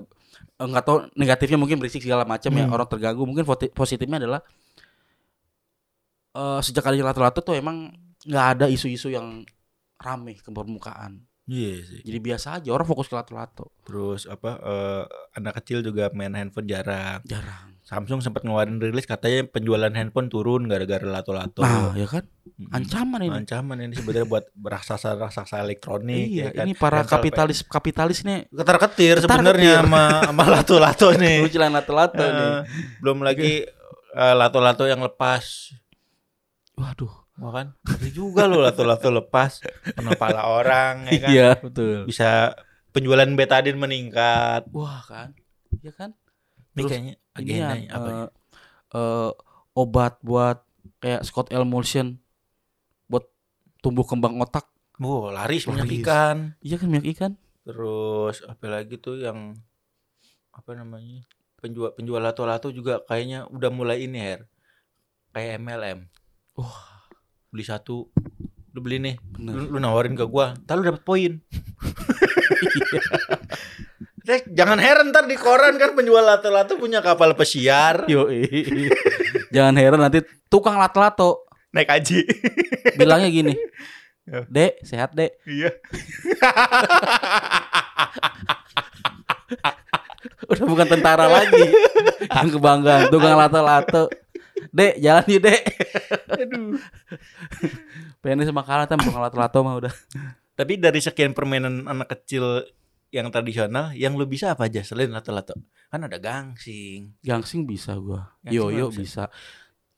nggak 0.61 0.83
tahu 0.83 0.97
negatifnya 1.14 1.55
mungkin 1.55 1.79
berisik 1.79 2.03
segala 2.03 2.23
macam 2.25 2.51
ya 2.51 2.64
Hmm. 2.64 2.75
orang 2.75 2.87
terganggu 2.87 3.23
mungkin 3.23 3.47
positifnya 3.71 4.18
adalah 4.18 4.40
eh 6.31 6.61
sejak 6.61 6.85
adanya 6.85 7.07
lato-lato 7.07 7.40
tuh 7.40 7.55
emang 7.55 7.90
nggak 8.23 8.47
ada 8.55 8.66
isu-isu 8.68 9.09
yang 9.09 9.42
rame 9.97 10.35
ke 10.35 10.51
permukaan 10.51 11.23
Iya 11.44 11.81
sih. 11.81 12.01
jadi 12.05 12.18
biasa 12.21 12.61
aja 12.61 12.68
orang 12.68 12.85
fokus 12.85 13.09
ke 13.09 13.14
lato-lato 13.14 13.73
Terus 13.83 14.27
apa 14.27 14.51
eh, 14.59 15.05
anak 15.35 15.59
kecil 15.59 15.81
juga 15.81 16.12
main 16.12 16.31
handphone 16.31 16.66
jarang. 16.66 17.25
jarang 17.25 17.73
Samsung 17.81 18.21
sempat 18.21 18.44
ngeluarin 18.44 18.77
rilis 18.77 19.09
katanya 19.09 19.49
penjualan 19.49 19.88
handphone 19.88 20.29
turun 20.29 20.68
gara-gara 20.68 21.01
lato-lato. 21.01 21.64
nah 21.64 21.97
ya 21.97 22.05
kan. 22.05 22.21
Ancaman 22.59 23.21
ini 23.23 23.37
Ancaman 23.38 23.79
ini 23.79 23.94
sebenarnya 23.94 24.27
buat 24.27 24.44
raksasa-raksasa 24.53 25.62
elektronik 25.62 26.27
iya 26.27 26.51
ya 26.51 26.51
kan. 26.53 26.64
ini 26.66 26.73
para 26.75 26.99
Yang 26.99 27.07
sampai 27.07 27.14
kapitalis 27.14 27.59
kapitalis 27.62 28.18
nih 28.27 28.40
ketar-ketir 28.51 29.14
sebenarnya 29.23 29.73
sama 29.81 30.05
sama 30.27 30.44
lato-lato 30.51 31.09
nih. 31.23 31.38
luculan 31.47 31.71
lato-lato 31.71 32.18
nih 32.18 32.51
Eh, 32.59 32.61
belum 32.99 33.18
lagi 33.23 33.62
eh, 34.11 34.35
lato-lato 34.35 34.85
yang 34.85 34.99
lepas. 34.99 35.71
waduh 36.75 37.14
Wah 37.38 37.55
kan, 37.55 37.66
ngeri 37.87 38.11
juga 38.11 38.51
loh 38.51 38.59
lato-lato 38.59 39.14
lepas 39.14 39.62
kena 39.94 40.18
pala 40.18 40.51
orang 40.51 41.07
ya 41.07 41.18
kan. 41.23 41.31
iya 41.31 41.49
betul 41.55 42.03
Bisa 42.03 42.59
penjualan 42.90 43.31
betadin 43.31 43.79
meningkat. 43.79 44.66
wah 44.75 44.99
kan 45.07 45.38
ya 45.79 45.94
kan 45.94 46.18
Ini 46.75 46.83
kayaknya 46.83 47.14
ini 47.38 47.55
ya, 47.55 47.71
apa 47.94 48.09
ya? 48.11 48.25
eh, 48.90 49.31
obat 49.73 50.18
buat 50.18 50.66
kayak 50.99 51.23
Scott 51.23 51.55
Emulsion 51.55 52.18
buat 52.18 52.28
tumbuh 53.83 54.07
kembang 54.07 54.38
otak. 54.41 54.67
Wow, 54.99 55.31
laris 55.31 55.67
minyak 55.71 55.87
Laris. 55.87 56.01
ikan. 56.03 56.37
Iya 56.62 56.77
kan 56.83 56.88
minyak 56.91 57.07
ikan? 57.14 57.33
Terus 57.62 58.43
apa 58.47 58.67
lagi 58.67 58.99
tuh 58.99 59.23
yang 59.23 59.55
apa 60.51 60.71
namanya? 60.75 61.23
Penjual 61.59 61.95
penjual 61.95 62.23
lato-lato 62.23 62.71
juga 62.71 63.03
kayaknya 63.07 63.47
udah 63.51 63.71
mulai 63.71 64.07
ini 64.07 64.19
Her. 64.19 64.41
Kayak 65.35 65.62
MLM. 65.62 65.99
Wah. 66.59 66.99
Beli 67.49 67.64
satu 67.64 68.11
lu 68.79 68.85
beli 68.85 69.03
nih 69.03 69.17
Bener. 69.19 69.59
lu, 69.59 69.75
lu 69.75 69.79
nawarin 69.83 70.14
ke 70.14 70.23
gua 70.23 70.55
ntar 70.62 70.79
lu 70.79 70.87
dapat 70.87 71.03
poin 71.03 71.33
jangan 74.55 74.79
heran 74.79 75.11
ntar 75.11 75.27
di 75.27 75.35
koran 75.35 75.75
kan 75.81 75.99
penjual 75.99 76.23
lato-lato 76.23 76.79
punya 76.79 77.03
kapal 77.03 77.35
pesiar 77.35 78.07
Yo, 78.07 78.31
jangan 79.51 79.75
heran 79.81 79.99
nanti 79.99 80.23
tukang 80.47 80.79
lato-lato 80.79 81.48
naik 81.79 81.95
haji 81.95 82.27
bilangnya 82.99 83.31
gini. 83.31 83.55
Ya. 84.29 84.45
Dek, 84.45 84.85
sehat 84.85 85.17
dek. 85.17 85.41
iya 85.49 85.73
Udah 90.53 90.69
bukan 90.69 90.85
tentara 90.85 91.33
lagi. 91.33 91.64
Yang 92.29 92.61
kebanggaan 92.61 93.09
tukang 93.09 93.41
lato-lato. 93.41 94.12
Dek, 94.69 95.01
jalan 95.01 95.25
yuk 95.33 95.49
dek. 95.49 95.64
aduh 96.29 96.77
PNS 98.21 98.53
makanan 98.53 98.85
kan 98.85 99.01
tukang 99.01 99.25
lato-lato 99.25 99.64
mah 99.64 99.81
udah. 99.81 99.97
tapi 100.61 100.77
dari 100.77 101.01
sekian 101.01 101.33
permainan 101.33 101.88
anak 101.88 102.12
kecil 102.12 102.69
yang 103.09 103.33
tradisional 103.33 103.97
yang 103.97 104.12
lu 104.19 104.29
bisa 104.29 104.53
apa 104.53 104.69
aja 104.69 104.85
selain 104.85 105.09
lato-lato 105.09 105.57
kan 105.88 106.05
ada 106.05 106.21
gangsing 106.21 107.17
Gangsing 107.25 107.64
bisa 107.64 107.97
gua. 107.97 108.37
Gangsing 108.45 108.61
Yoyo 108.61 108.93
bisa. 108.93 109.33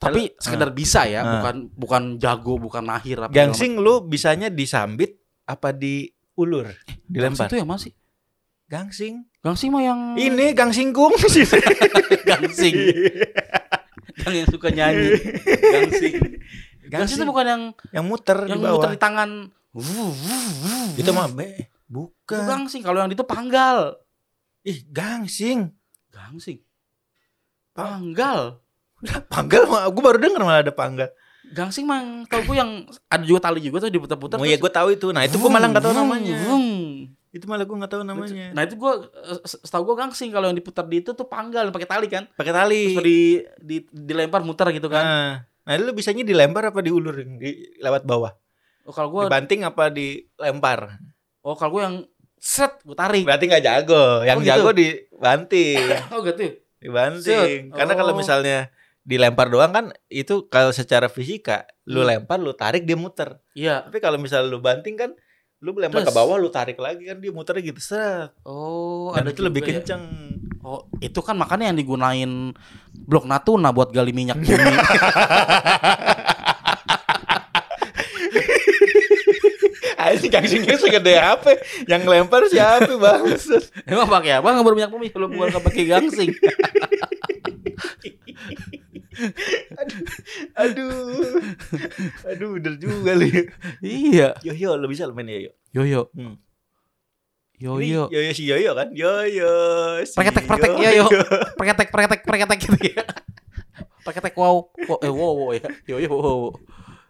Tapi 0.00 0.20
Kalau- 0.26 0.40
sekedar 0.40 0.70
bisa 0.72 1.04
ya, 1.04 1.20
Ah. 1.20 1.28
bukan 1.36 1.56
bukan 1.70 2.02
jago, 2.16 2.56
bukan 2.56 2.80
mahir 2.82 3.20
apa 3.20 3.28
gangsing 3.30 3.76
lu 3.76 4.00
bisanya 4.02 4.48
disambit 4.48 5.14
apa 5.44 5.70
diulur 5.70 6.72
Gangsing 6.72 7.04
dilempar 7.04 7.46
itu 7.46 7.56
yang 7.56 7.68
masih. 7.68 7.92
gangsing 8.64 9.14
Gangsing 9.38 9.68
mah 9.68 9.82
yang 9.82 10.00
ini 10.14 10.52
gangsingkung 10.52 11.12
gangsing. 12.30 12.76
yang 14.20 14.34
yang 14.34 14.48
suka 14.48 14.68
nyanyi. 14.68 15.16
Gangsing. 15.16 16.14
Gangsing 16.82 16.90
gangsing 16.90 17.16
itu 17.16 17.24
bukan 17.24 17.46
yang 17.46 17.62
yang 17.90 18.04
muter 18.04 18.36
yang 18.44 18.56
di 18.56 18.62
bawah 18.62 18.76
muter 18.76 18.90
di 18.90 18.98
tangan. 18.98 19.30
Wuh, 19.70 19.84
wuh, 19.86 20.12
wuh, 20.60 20.88
itu 20.92 21.10
mah 21.10 21.28
be 21.28 21.46
Itu 21.56 21.68
bukan 21.86 22.40
gangsing. 22.42 22.80
Kalau 22.80 22.98
yang 22.98 23.08
itu 23.08 23.22
panggal. 23.22 24.00
ih 24.60 24.84
gangsing 24.86 25.72
Gangsing. 26.08 26.60
Pa- 27.72 27.96
Panggal. 29.00 29.22
panggal 29.26 29.62
mah 29.64 29.82
gue 29.86 30.02
baru 30.02 30.18
denger 30.18 30.40
malah 30.40 30.60
ada 30.60 30.70
panggal 30.70 31.08
Gangsing 31.50 31.82
mah 31.82 31.98
tau 32.26 32.40
gue 32.42 32.54
yang 32.54 32.70
ada 33.06 33.24
juga 33.24 33.40
tali 33.42 33.58
juga 33.58 33.80
tuh 33.80 33.90
diputar-putar. 33.90 34.36
oh 34.36 34.44
ya 34.44 34.54
gue 34.54 34.70
tahu 34.70 34.88
itu 34.90 35.10
nah 35.10 35.22
itu 35.22 35.34
gue 35.34 35.48
malah 35.48 35.66
nggak 35.66 35.82
tahu 35.82 35.94
namanya 35.96 36.36
Vung. 36.44 36.68
itu 37.28 37.44
malah 37.44 37.62
gue 37.62 37.74
nggak 37.74 37.90
tahu 37.90 38.02
namanya 38.02 38.46
Nah 38.50 38.62
itu 38.62 38.74
gue 38.74 38.92
setahu 39.44 39.82
gue 39.84 39.96
gangsing 39.98 40.30
kalau 40.30 40.46
yang 40.46 40.54
diputar 40.54 40.84
di 40.84 40.98
itu 40.98 41.10
tuh 41.10 41.24
panggal 41.24 41.68
pakai 41.68 41.88
tali 41.88 42.06
kan. 42.06 42.28
pakai 42.30 42.50
tali 42.50 42.82
Terus 42.92 43.02
di, 43.02 43.18
di 43.58 43.76
dilempar 43.88 44.40
muter 44.40 44.70
gitu 44.70 44.86
kan. 44.86 45.02
nah, 45.02 45.30
nah 45.64 45.72
lu 45.76 45.90
bisanya 45.90 46.22
dilempar 46.22 46.66
apa 46.66 46.78
diulur 46.78 47.16
di 47.18 47.50
lewat 47.76 48.04
bawah 48.04 48.30
Oh 48.82 48.92
kalau 48.92 49.10
gue 49.10 49.22
dibanting 49.26 49.60
apa 49.62 49.88
dilempar 49.88 50.98
oh 51.40 51.54
kalau 51.54 51.72
gue 51.72 51.82
yang 51.82 51.96
set 52.36 52.78
gue 52.80 52.94
tarik. 52.94 53.22
berarti 53.22 53.44
nggak 53.44 53.64
jago 53.64 54.22
yang 54.22 54.38
Oh, 54.38 54.40
gitu? 54.40 54.50
jago 54.52 54.70
dibanting 54.72 55.82
Oh 56.14 56.20
gitu. 56.20 56.46
dibanting 56.78 57.60
Set. 57.64 57.74
karena 57.74 57.92
kalau 57.92 58.12
Oh. 58.12 58.18
misalnya 58.18 58.70
dilempar 59.02 59.48
doang 59.48 59.70
kan 59.70 59.86
itu 60.06 60.44
kalau 60.46 60.70
secara 60.70 61.06
fisika 61.06 61.64
lu 61.84 62.00
Hmm. 62.00 62.08
lempar 62.14 62.36
lu 62.36 62.52
tarik 62.52 62.84
dia 62.84 62.94
muter 62.94 63.40
Iya. 63.52 63.84
tapi 63.84 63.98
kalau 63.98 64.16
misalnya 64.16 64.46
lu 64.46 64.58
banting 64.58 64.94
kan 64.94 65.10
lu 65.58 65.72
lempar 65.74 66.00
ke 66.02 66.10
bawah 66.10 66.36
lu 66.36 66.48
tarik 66.48 66.76
lagi 66.76 67.04
kan 67.04 67.16
dia 67.16 67.28
muternya 67.30 67.62
gitu 67.62 67.80
set 67.80 68.32
Oh 68.42 69.12
dan 69.12 69.24
ada 69.24 69.30
itu 69.30 69.40
lebih 69.40 69.60
ya. 69.62 69.66
kenceng 69.74 70.04
Oh 70.60 70.84
itu 70.98 71.16
kan 71.18 71.32
makanya 71.34 71.68
yang 71.68 71.78
digunain 71.78 72.52
blok 72.94 73.24
Natuna 73.24 73.68
buat 73.70 73.88
gali 73.88 74.12
minyak 74.12 74.36
bumi. 74.36 74.74
Anjing 80.00 80.30
gangsingnya 80.30 80.76
segede 80.76 81.14
apa? 81.16 81.56
Yang 81.84 82.02
lempar 82.06 82.42
siapa 82.46 82.88
bangsat? 82.88 83.68
Emang 83.84 84.08
pakai 84.08 84.36
apa 84.36 84.48
nggak 84.48 84.64
berminyak 84.64 84.90
bumi 84.90 85.08
kalau 85.08 85.28
bukan 85.28 85.48
nggak 85.50 85.64
pakai 85.64 85.84
gangsing? 85.86 86.30
Aduh. 90.56 90.90
Aduh, 92.26 92.48
bener 92.56 92.74
juga 92.76 93.12
lu. 93.14 93.26
iya. 93.80 94.34
Yo 94.40 94.52
yo, 94.52 94.74
lu 94.74 94.86
bisa 94.86 95.04
lu 95.04 95.12
main 95.12 95.28
yo 95.28 95.40
yo. 95.40 95.52
Yoyo. 95.72 96.02
Hmm. 96.12 96.36
Yoyo. 97.56 98.08
Yo 98.08 98.18
yo 98.18 98.32
si 98.32 98.44
yo 98.44 98.56
yo 98.56 98.72
kan? 98.72 98.88
Yo 98.90 99.10
yo. 99.22 99.52
Si 100.02 100.14
Preketek 100.14 100.44
preketek 100.44 100.80
yoyo. 100.80 101.04
Preketek 101.54 101.88
preketek 101.88 102.20
preketek 102.24 102.58
gitu 102.58 102.78
ya. 102.90 103.04
Preketek 104.00 104.34
wow. 104.34 104.64
wow. 104.80 104.98
Eh 104.98 105.12
wow 105.12 105.32
wow 105.34 105.50
ya. 105.52 105.68
Yoyo 105.86 106.08
wow. 106.10 106.40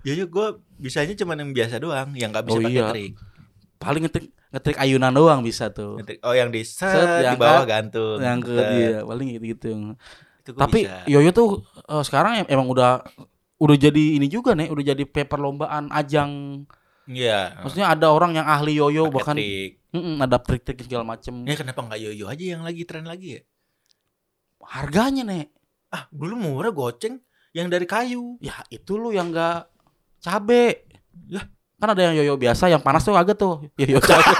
Yo 0.00 0.12
yo 0.12 0.26
gue 0.26 0.46
bisanya 0.76 1.12
cuma 1.14 1.34
yang 1.34 1.52
biasa 1.52 1.76
doang, 1.76 2.10
yang 2.14 2.30
nggak 2.30 2.44
bisa 2.44 2.56
Oh, 2.56 2.62
pakai 2.62 2.74
iya. 2.74 2.88
trik. 2.90 3.12
Paling 3.76 4.02
ngetrik 4.02 4.26
ngetrik 4.50 4.76
ayunan 4.76 5.08
doang 5.10 5.40
bisa 5.40 5.70
tuh. 5.70 5.96
Ngetrik- 5.96 6.20
Oh 6.20 6.32
yang 6.32 6.50
di 6.50 6.60
set, 6.60 6.88
Set, 6.90 7.20
di 7.20 7.24
yang 7.24 7.36
bawah 7.36 7.62
kan- 7.62 7.86
gantung. 7.88 8.18
Yang 8.18 8.38
ke 8.42 8.54
dia 8.66 8.98
paling 9.02 9.26
gitu 9.30 9.44
gitu. 9.46 9.70
Itu 10.40 10.50
gua 10.50 10.60
Tapi 10.64 10.78
bisa. 10.82 10.96
Yoyo 11.06 11.30
tuh 11.30 11.48
eh, 11.78 12.02
sekarang 12.02 12.32
em- 12.40 12.48
emang 12.50 12.66
udah 12.66 12.98
udah 13.56 13.76
jadi 13.76 14.16
ini 14.16 14.26
juga 14.26 14.52
nih, 14.52 14.66
udah 14.66 14.84
jadi 14.86 15.02
paper 15.04 15.36
lombaan 15.36 15.86
ajang. 15.90 16.64
Iya. 17.04 17.60
Maksudnya 17.60 17.88
ada 17.88 18.08
orang 18.08 18.32
yang 18.32 18.44
ahli 18.44 18.74
yoyo 18.74 19.06
Pakai 19.06 19.12
bahkan 19.12 19.36
trik. 19.36 19.70
Mm-mm, 19.90 20.14
ada 20.18 20.36
trik-trik 20.38 20.78
segala 20.80 21.04
macem. 21.04 21.44
Ya 21.44 21.54
kenapa 21.54 21.82
nggak 21.82 21.98
yo 21.98 22.10
yo 22.14 22.24
aja 22.26 22.44
yang 22.46 22.62
lagi 22.62 22.82
tren 22.84 23.04
lagi 23.04 23.36
ya? 23.36 23.40
Harganya 24.62 25.22
nek, 25.22 25.46
Ah, 25.90 26.06
dulu 26.08 26.36
murah 26.36 26.70
goceng 26.70 27.18
yang 27.50 27.66
dari 27.66 27.82
kayu. 27.82 28.38
ya 28.38 28.62
itu 28.70 28.94
lu 28.94 29.10
yang 29.10 29.28
enggak 29.28 29.66
cabe. 30.20 30.86
Ya, 31.26 31.42
kan 31.76 31.88
ada 31.90 32.00
yang 32.00 32.14
yoyo 32.14 32.36
biasa 32.36 32.66
yang 32.66 32.78
panas 32.78 33.02
tuh 33.02 33.12
agak 33.12 33.34
tuh. 33.34 33.58
Yoyo 33.74 33.98
cabe. 34.00 34.22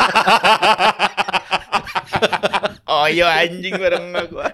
Iya 3.09 3.27
anjing 3.31 3.75
bareng 3.79 4.05
sama 4.11 4.23
gua. 4.29 4.47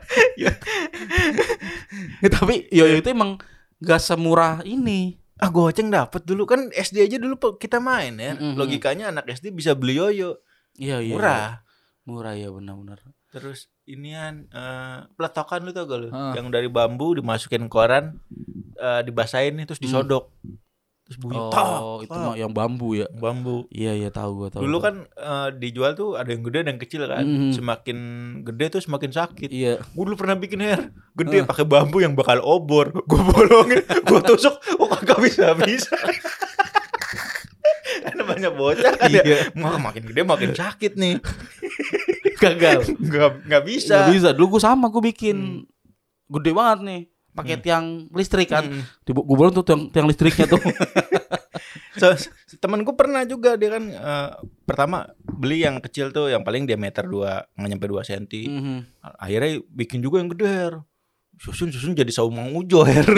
Tapi 2.36 2.68
yoyo 2.70 3.00
itu 3.00 3.08
emang 3.10 3.40
gak 3.80 4.00
semurah 4.02 4.62
ini. 4.62 5.18
Ah 5.36 5.52
goceng 5.52 5.92
dapet 5.92 6.24
dulu 6.24 6.48
kan 6.48 6.72
SD 6.72 7.04
aja 7.04 7.16
dulu 7.20 7.36
kita 7.60 7.76
main 7.82 8.16
ya. 8.16 8.36
Mm-mm. 8.36 8.56
Logikanya 8.56 9.12
anak 9.12 9.28
SD 9.36 9.52
bisa 9.52 9.76
beli 9.76 10.00
yoyo 10.00 10.40
Iya 10.76 11.00
iya. 11.00 11.12
murah. 11.16 11.48
Murah 12.06 12.34
ya 12.38 12.48
benar-benar. 12.52 13.02
Terus 13.32 13.68
inian 13.84 14.48
eh 14.48 14.98
peletokan 15.18 15.66
lu 15.66 15.72
tau 15.76 15.84
gak 15.84 15.98
lu? 15.98 16.08
Ah. 16.12 16.32
Yang 16.32 16.46
dari 16.52 16.68
bambu 16.72 17.16
dimasukin 17.16 17.68
koran 17.68 18.16
eh 18.76 19.00
dibasahin 19.04 19.60
nih 19.60 19.64
terus 19.68 19.80
disodok. 19.82 20.32
Terus 21.06 21.18
bunyi 21.18 21.38
Oh, 21.38 21.48
tok, 21.48 22.02
itu 22.02 22.10
mah 22.12 22.34
yang 22.34 22.50
bambu 22.50 22.92
ya. 22.92 23.06
bambu. 23.12 23.70
Iya 23.70 23.94
iya 23.94 24.10
tahu 24.10 24.30
gua 24.36 24.48
tahu. 24.48 24.60
Dulu 24.60 24.74
gua. 24.74 24.84
kan 24.84 24.94
eh, 25.06 25.48
dijual 25.54 25.94
tuh 25.94 26.14
ada 26.14 26.26
yang 26.26 26.42
gede 26.42 26.58
ada 26.60 26.68
yang 26.68 26.82
kecil 26.82 27.02
kan. 27.04 27.22
Mhm. 27.22 27.50
Semakin 27.52 27.98
gede 28.42 28.66
tuh 28.68 28.80
semakin 28.80 29.10
sakit. 29.10 29.48
Iya. 29.48 29.78
Gue 29.86 30.02
dulu 30.04 30.16
pernah 30.16 30.34
bikin 30.34 30.58
hair 30.58 30.90
gede 31.14 31.38
Ah. 31.40 31.46
pakai 31.46 31.62
bambu 31.64 31.98
yang 31.98 32.12
bakal 32.12 32.38
obor. 32.40 32.90
Gue 33.06 33.22
bolongin, 33.22 33.86
gue 33.86 34.20
tusuk, 34.24 34.50
oh 34.76 34.88
kagak 34.88 35.22
bisa 35.22 35.54
bisa. 35.56 35.94
Karena 38.02 38.22
banyak 38.24 38.52
bocah 38.52 38.92
kan 38.92 39.06
ya. 39.08 39.22
Iya. 39.22 39.38
Mak- 39.54 39.78
makin 39.80 40.02
gede 40.04 40.22
makin 40.22 40.50
sakit 40.52 40.92
nih. 40.94 41.22
Gagal. 42.36 42.82
Nggak 42.92 43.30
nggak 43.46 43.62
bisa. 43.64 43.94
Nggak 43.96 44.12
bisa. 44.12 44.28
Dulu 44.32 44.46
gua 44.48 44.62
sama 44.64 44.86
gua 44.88 45.00
bikin 45.00 45.64
gede 46.28 46.50
banget 46.50 46.78
nih. 46.82 47.00
Pakai 47.36 47.60
tiang 47.60 48.08
listrik 48.16 48.48
kan. 48.48 48.64
Hmm. 48.64 48.88
Di 49.04 49.12
gua 49.12 49.36
bolong 49.36 49.52
tuh 49.52 49.68
tiang, 49.68 49.92
tiang 49.92 50.08
listriknya 50.08 50.48
tuh. 50.48 50.60
So, 51.96 52.12
temen 52.60 52.84
gue 52.84 52.92
pernah 52.92 53.24
juga 53.24 53.56
dia 53.56 53.72
kan 53.72 53.88
eh, 53.88 54.30
pertama 54.68 55.08
beli 55.24 55.64
yang 55.64 55.80
kecil 55.80 56.12
tuh 56.12 56.28
yang 56.28 56.44
paling 56.44 56.68
diameter 56.68 57.08
dua 57.08 57.48
nggak 57.56 57.68
nyampe 57.72 57.88
2 57.88 58.04
cm. 58.04 58.52
Mhm. 58.52 58.76
Akhirnya 59.16 59.64
bikin 59.72 60.04
juga 60.04 60.20
yang 60.20 60.28
gede. 60.28 60.76
Susun 61.40 61.72
susun 61.72 61.96
jadi 61.96 62.12
saung 62.12 62.36
Mang 62.36 62.52
Ujo 62.52 62.84
her. 62.84 63.04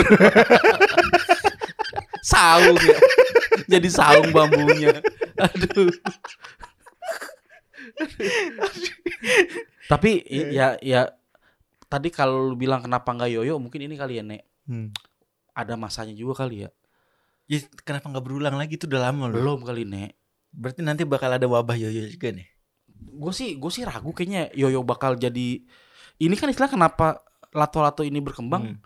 Saung 2.19 2.75
ya. 2.75 2.99
Jadi 3.67 3.87
saung 3.87 4.35
bambunya. 4.35 4.99
Aduh. 5.39 5.87
Tapi 9.91 10.23
ya 10.27 10.75
ya 10.83 11.15
tadi 11.89 12.07
kalau 12.07 12.45
lu 12.45 12.55
bilang 12.55 12.79
kenapa 12.79 13.09
nggak 13.09 13.29
yoyo 13.31 13.57
mungkin 13.57 13.81
ini 13.81 13.95
kali 13.95 14.13
ya 14.15 14.23
nek 14.23 14.45
Hmm. 14.63 14.93
ada 15.51 15.73
masanya 15.75 16.13
juga 16.13 16.39
kali 16.39 16.63
ya 16.63 16.69
Ya, 17.45 17.57
kenapa 17.79 18.05
nggak 18.07 18.21
berulang 18.21 18.53
lagi 18.53 18.77
tuh 18.77 18.85
udah 18.85 19.09
lama 19.09 19.25
loh. 19.25 19.33
belum 19.35 19.59
kali 19.63 19.81
nek 19.81 20.13
Berarti 20.51 20.79
nanti 20.79 21.01
bakal 21.03 21.29
ada 21.31 21.43
wabah 21.43 21.73
yoyo 21.75 22.05
juga 22.07 22.29
nih. 22.29 22.45
gue 23.11 23.31
sih 23.31 23.55
gue 23.55 23.67
sih 23.67 23.81
ragu 23.81 24.09
kayaknya 24.11 24.53
yoyo 24.53 24.81
bakal 24.81 25.13
jadi 25.15 25.65
ini 26.17 26.35
kan 26.35 26.45
istilah 26.45 26.67
kenapa 26.67 27.17
lato-lato 27.49 28.01
ini 28.01 28.19
berkembang 28.19 28.63
Hmm. 28.63 28.77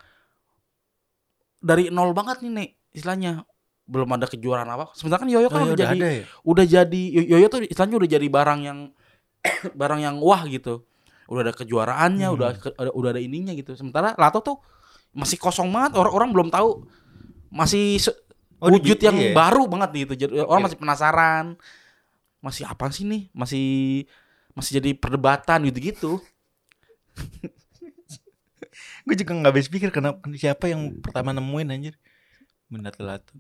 dari 1.60 1.88
nol 1.90 2.12
banget 2.12 2.40
nih 2.40 2.52
nek 2.54 2.70
istilahnya 2.92 3.44
belum 3.84 4.08
ada 4.10 4.26
kejuaraan 4.26 4.70
apa. 4.70 4.92
Sebenarnya 4.94 5.20
kan 5.20 5.30
Yoyo 5.30 5.48
kan 5.50 5.60
Oh, 5.60 5.66
ya 5.66 5.68
udah 5.68 5.76
udah 5.76 5.88
jadi 5.90 6.00
ya? 6.00 6.24
udah 6.42 6.66
jadi 6.66 7.02
Yo- 7.10 7.28
Yoyo 7.34 7.48
tuh 7.50 7.60
istilahnya 7.66 7.98
udah 7.98 8.10
jadi 8.10 8.28
barang 8.30 8.60
yang 8.62 8.80
barang 9.76 10.00
yang 10.00 10.16
wah 10.20 10.44
gitu. 10.46 10.88
Udah 11.28 11.42
ada 11.46 11.54
kejuaraannya, 11.54 12.28
Hmm. 12.28 12.36
udah 12.36 12.48
ada, 12.52 12.92
udah 12.92 13.10
ada 13.12 13.22
ininya 13.22 13.54
gitu. 13.54 13.74
Sementara 13.74 14.12
Lato 14.16 14.40
tuh 14.40 14.58
masih 15.12 15.38
kosong 15.38 15.70
banget. 15.70 15.96
Orang-orang 15.96 16.30
belum 16.32 16.50
tahu 16.50 16.84
masih 17.50 18.02
Oh, 18.58 18.72
di- 18.72 18.80
wujud 18.80 18.96
yang 18.98 19.16
iya. 19.16 19.36
baru 19.36 19.68
banget 19.68 20.08
gitu. 20.08 20.14
Jadi 20.26 20.40
orang 20.40 20.64
Oke. 20.64 20.66
masih 20.72 20.80
penasaran. 20.80 21.46
Masih 22.40 22.64
apa 22.64 22.88
sih 22.90 23.04
nih? 23.04 23.28
Masih 23.32 23.68
masih 24.54 24.80
jadi 24.80 24.96
perdebatan 24.96 25.64
gitu-gitu. 25.68 26.20
Gue 29.04 29.16
juga 29.16 29.36
nggak 29.36 29.52
habis 29.52 29.68
pikir 29.68 29.92
kenapa 29.92 30.24
siapa 30.34 30.72
yang 30.72 30.98
pertama 31.00 31.36
nemuin 31.36 31.70
anjir. 31.70 31.96
Benda 32.68 32.90
telato. 32.90 33.36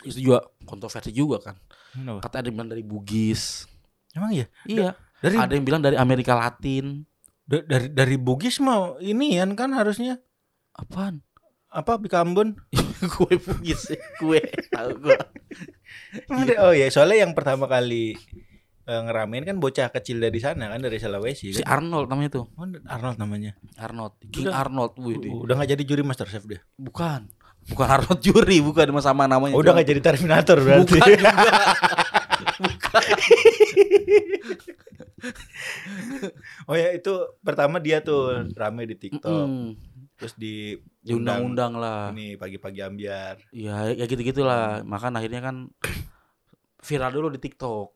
Itu 0.00 0.18
juga 0.18 0.48
kontroversi 0.64 1.12
juga 1.12 1.42
kan. 1.42 1.56
Kenapa? 1.92 2.24
Kata 2.24 2.40
ada 2.40 2.46
yang 2.48 2.56
bilang 2.56 2.70
dari 2.70 2.82
Bugis. 2.82 3.68
Emang 4.12 4.32
iya? 4.32 4.46
Iya. 4.64 4.96
Dari 5.18 5.34
Ada 5.34 5.52
yang 5.52 5.64
bilang 5.64 5.82
dari 5.82 5.96
Amerika 5.96 6.34
Latin. 6.34 7.02
da- 7.42 7.64
dari 7.64 7.88
dari 7.88 8.16
Bugis 8.16 8.60
mau 8.60 8.96
ini 8.98 9.34
kan 9.52 9.72
harusnya 9.72 10.20
Apaan? 10.72 11.24
apa 11.68 11.96
Bikambon? 11.96 12.54
kue 13.14 13.34
Bugis. 13.36 13.92
Kue. 14.16 14.40
Tahu 14.68 14.90
gua. 15.00 15.18
Emang 16.24 16.42
ada- 16.46 16.60
Oh 16.62 16.72
iya, 16.72 16.88
soalnya 16.88 17.22
yang 17.22 17.32
pertama 17.32 17.64
kali 17.64 18.14
eh, 18.84 19.00
ngeramein 19.00 19.44
kan 19.44 19.56
bocah 19.56 19.90
kecil 19.90 20.16
dari 20.16 20.38
sana 20.38 20.68
kan 20.68 20.80
dari 20.80 20.96
Sulawesi 20.96 21.50
Si 21.50 21.60
kan. 21.60 21.80
Arnold 21.80 22.08
namanya 22.08 22.30
tuh. 22.40 22.44
Oh, 22.52 22.64
Arnold 22.86 23.16
namanya. 23.16 23.52
Arnold. 23.76 24.16
King 24.28 24.48
Udah. 24.48 24.60
Arnold. 24.60 24.92
Wih, 24.96 25.18
Udah 25.42 25.54
nggak 25.56 25.70
jadi 25.72 25.82
juri 25.84 26.02
Master 26.02 26.24
Chef 26.24 26.44
dia. 26.44 26.60
Bukan. 26.74 27.28
Bukan 27.68 27.84
Arnold 27.84 28.20
Juri, 28.22 28.64
bukan 28.64 28.88
sama 28.98 29.28
namanya. 29.28 29.52
Oh, 29.52 29.60
udah 29.60 29.76
nggak 29.76 29.88
jadi 29.88 30.00
Terminator 30.00 30.56
berarti. 30.56 30.88
Bukan 30.88 31.04
juga. 31.04 31.32
bukan. 32.58 33.04
oh 36.66 36.76
ya 36.76 36.88
itu 36.92 37.12
pertama 37.40 37.78
dia 37.78 37.98
tuh 37.98 38.48
rame 38.52 38.84
di 38.84 38.96
TikTok. 38.96 39.46
Mm, 39.46 39.66
Terus 40.18 40.34
di 40.34 40.74
undang-undang 41.06 41.78
lah. 41.78 42.10
ini 42.10 42.34
pagi-pagi 42.34 42.80
ambiar. 42.80 43.38
Ya, 43.50 43.86
ya 43.88 44.04
gitu-gitulah. 44.04 44.82
Makan 44.82 45.14
akhirnya 45.14 45.40
kan 45.40 45.56
viral 46.80 47.10
dulu 47.12 47.28
di 47.30 47.40
TikTok. 47.40 47.94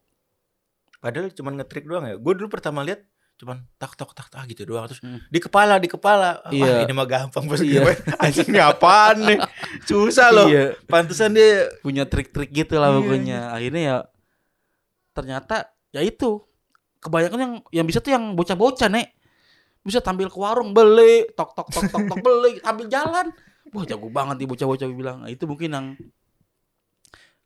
Padahal 0.98 1.30
cuman 1.30 1.58
ngetrik 1.58 1.84
doang 1.84 2.06
ya. 2.06 2.14
Gue 2.14 2.32
dulu 2.32 2.46
pertama 2.48 2.82
lihat 2.82 3.02
cuman 3.32 3.58
tak 3.74 3.98
tak 3.98 4.06
tak 4.14 4.28
tak 4.28 4.42
gitu 4.46 4.62
doang 4.64 4.86
terus 4.86 5.02
Hmm. 5.02 5.18
di 5.26 5.42
kepala 5.42 5.74
di 5.74 5.90
kepala 5.90 6.38
Wah, 6.46 6.52
Iya. 6.52 6.86
ini 6.86 6.94
mah 6.94 7.08
gampang 7.10 7.42
pas 7.42 7.58
Iya. 7.58 7.82
gue 7.82 7.94
anjing 8.22 8.46
ini 8.46 8.60
apaan 8.62 9.18
nih 9.18 9.38
susah 9.82 10.30
loh 10.30 10.46
Iya. 10.46 10.78
pantesan 10.86 11.34
dia 11.34 11.66
Punya 11.82 12.06
trik-trik 12.06 12.54
gitu 12.54 12.78
lah 12.78 12.94
Iya, 12.94 12.96
pokoknya. 13.02 13.38
Akhirnya 13.50 13.82
ya 13.82 13.96
ternyata 15.12 15.70
ya 15.92 16.00
itu. 16.04 16.40
Kebanyakan 17.02 17.38
yang 17.38 17.54
yang 17.82 17.86
bisa 17.86 17.98
tuh 17.98 18.14
yang 18.14 18.34
bocah-bocah 18.38 18.88
nek. 18.88 19.12
Bisa 19.82 19.98
tampil 19.98 20.30
ke 20.30 20.38
warung 20.38 20.70
beli 20.70 21.26
tok 21.34 21.58
tok 21.58 21.68
tok 21.74 21.84
tok 21.90 22.02
tok 22.06 22.18
beli 22.22 22.58
sambil 22.64 22.86
jalan. 22.86 23.26
Wah 23.74 23.84
jago 23.86 24.06
banget 24.10 24.42
nih 24.42 24.48
bocah-bocah 24.50 24.86
bilang. 24.90 25.18
Nah, 25.26 25.30
itu 25.30 25.42
mungkin 25.46 25.70
yang 25.74 25.86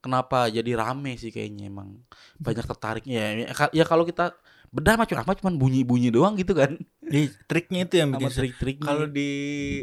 kenapa 0.05 0.53
jadi 0.53 0.77
rame 0.77 1.17
sih 1.17 1.33
kayaknya 1.33 1.73
emang. 1.73 2.05
Banyak 2.37 2.69
tertariknya 2.69 3.17
ya, 3.17 3.31
ya, 3.33 3.67
ya 3.73 3.85
kalau 3.89 4.05
kita 4.05 4.37
bedah 4.69 4.99
macam 4.99 5.17
apa 5.23 5.33
cuman 5.41 5.57
bunyi-bunyi 5.57 6.13
doang 6.13 6.37
gitu 6.37 6.53
kan. 6.53 6.77
Di 7.01 7.33
triknya 7.49 7.89
itu 7.89 7.95
yang 7.97 8.13
bikin 8.13 8.29
seru. 8.29 8.41
trik-triknya. 8.45 8.89
Kalau 8.93 9.07
di 9.09 9.31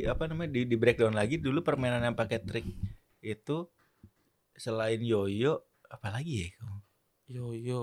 apa 0.06 0.30
namanya 0.30 0.54
di 0.54 0.70
di 0.70 0.76
breakdown 0.78 1.18
lagi 1.18 1.42
dulu 1.42 1.66
permainan 1.66 2.06
yang 2.06 2.14
pakai 2.14 2.46
trik 2.46 2.68
itu 3.24 3.66
selain 4.54 5.02
yoyo 5.02 5.66
apalagi 5.90 6.46
ya 6.46 6.50
yo 7.28 7.56
yo. 7.56 7.82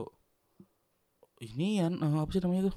Ini 1.41 1.85
yang 1.85 1.95
eh, 2.01 2.17
apa 2.21 2.31
sih 2.33 2.43
namanya 2.45 2.69
tuh? 2.69 2.77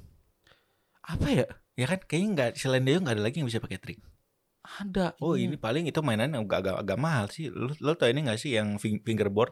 Apa 1.03 1.27
ya? 1.27 1.47
Ya 1.75 1.85
kan 1.89 1.99
kayaknya 2.05 2.29
nggak 2.31 2.51
selain 2.55 2.85
yoyo 2.87 2.99
nggak 3.03 3.15
ada 3.19 3.23
lagi 3.23 3.43
yang 3.43 3.49
bisa 3.49 3.59
pakai 3.59 3.79
trik. 3.81 3.99
Ada 4.63 5.19
oh 5.19 5.35
ini 5.35 5.59
paling 5.59 5.91
itu 5.91 5.99
mainan 5.99 6.31
yang 6.31 6.47
agak 6.47 6.63
agak, 6.63 6.75
agak 6.79 6.97
mahal 6.97 7.25
sih. 7.27 7.51
Lu 7.51 7.75
lo 7.83 7.91
tau 7.99 8.07
ini 8.07 8.23
nggak 8.23 8.39
sih 8.39 8.55
yang 8.55 8.79
fing- 8.79 9.03
fingerboard? 9.03 9.51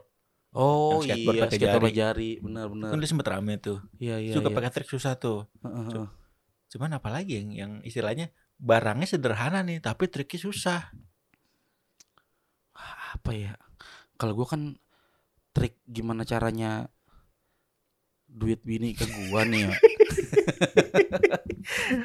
Oh 0.56 1.04
yang 1.04 1.20
skateboard 1.20 1.36
iya 1.36 1.42
pakai 1.44 1.58
skateboard 1.60 1.92
jari. 1.92 2.00
jari. 2.00 2.30
Benar-benar 2.40 2.88
kan 2.88 2.98
dia 3.00 3.10
sempet 3.12 3.28
rame 3.28 3.54
tuh. 3.60 3.78
Iya 4.00 4.16
iya 4.16 4.32
juga 4.32 4.48
iya. 4.48 4.56
pakai 4.56 4.70
trik 4.72 4.88
susah 4.88 5.16
tuh. 5.20 5.44
Heeh. 5.60 6.08
cuman 6.72 6.96
apalagi 6.96 7.36
yang 7.36 7.52
yang 7.52 7.72
istilahnya 7.84 8.32
barangnya 8.56 9.04
sederhana 9.04 9.60
nih 9.60 9.84
tapi 9.84 10.08
triknya 10.08 10.40
susah. 10.40 10.88
Apa 13.12 13.36
ya? 13.36 13.52
Kalau 14.16 14.32
gua 14.32 14.48
kan 14.48 14.80
trik 15.52 15.76
gimana 15.84 16.24
caranya 16.24 16.88
duit 18.32 18.60
bini 18.60 18.92
ke 18.92 19.04
gua 19.28 19.44
nih 19.44 19.64
ya. 19.64 19.72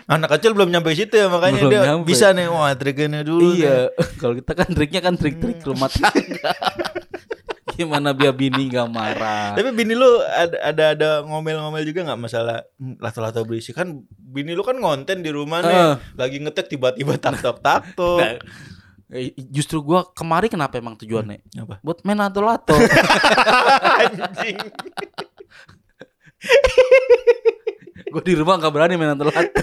anak 0.07 0.37
kecil 0.37 0.53
belum 0.53 0.69
nyampe 0.69 0.93
situ 0.93 1.15
ya 1.15 1.27
makanya 1.27 1.59
Belum 1.59 1.71
dia 1.71 1.81
nyampe. 1.87 2.05
bisa 2.05 2.29
nih 2.29 2.47
wah 2.47 2.71
triknya 2.71 3.21
dulu 3.21 3.53
iya 3.53 3.89
kalau 4.21 4.35
kita 4.35 4.53
kan 4.53 4.69
triknya 4.69 5.01
kan 5.01 5.15
trik-trik 5.15 5.63
rumah 5.63 5.89
tangga 5.89 6.53
gimana 7.77 8.09
biar 8.11 8.33
bini 8.33 8.67
nggak 8.67 8.89
marah 8.89 9.53
Tapi 9.53 9.69
bini 9.71 9.93
lu 9.93 10.09
ada 10.23 10.57
ada, 10.63 10.83
ada 10.93 11.09
ngomel-ngomel 11.23 11.83
juga 11.83 12.05
nggak 12.05 12.19
masalah 12.19 12.65
"Hmm, 12.73 12.97
lato-lato 12.97 13.41
berisi 13.43 13.69
kan 13.69 14.01
bini 14.09 14.51
lu 14.51 14.61
kan 14.61 14.75
ngonten 14.75 15.21
di 15.21 15.29
rumah 15.29 15.61
nih 15.61 15.69
Heeh. 15.69 15.95
lagi 16.13 16.37
ngetek 16.37 16.67
tiba-tiba 16.67 17.15
tak 17.15 17.37
tok 17.37 17.57
tak 17.59 17.85
tok. 17.93 18.17
Nah, 18.17 18.33
justru 19.47 19.79
gua 19.79 20.03
kemari 20.05 20.49
kenapa 20.49 20.75
emang 20.75 20.97
tujuannya 20.97 21.39
Apa? 21.59 21.77
buat 21.79 22.01
main 22.01 22.17
lato-lato 22.17 22.73
Anjing. 22.75 24.57
Gue 28.13 28.23
di 28.23 28.33
rumah 28.39 28.57
nggak 28.57 28.73
berani 28.73 28.95
main 28.95 29.13
lato-lato 29.13 29.61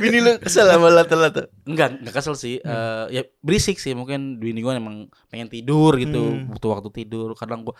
bini 0.00 0.18
lu 0.20 0.32
kesel 0.40 0.68
sama 0.68 0.92
lato-lato. 0.92 1.48
enggak 1.64 2.04
enggak 2.04 2.14
kesel 2.20 2.36
sih. 2.36 2.60
Eh, 2.60 3.04
ya 3.12 3.22
berisik 3.40 3.80
sih. 3.80 3.96
Mungkin 3.96 4.36
bini 4.36 4.60
gue 4.60 4.72
emang 4.76 5.08
pengen 5.32 5.48
tidur 5.48 5.96
gitu. 5.96 6.20
Hmm. 6.20 6.52
butuh 6.52 6.76
waktu 6.76 6.88
tidur. 6.92 7.32
Kadang 7.36 7.64
gue 7.64 7.74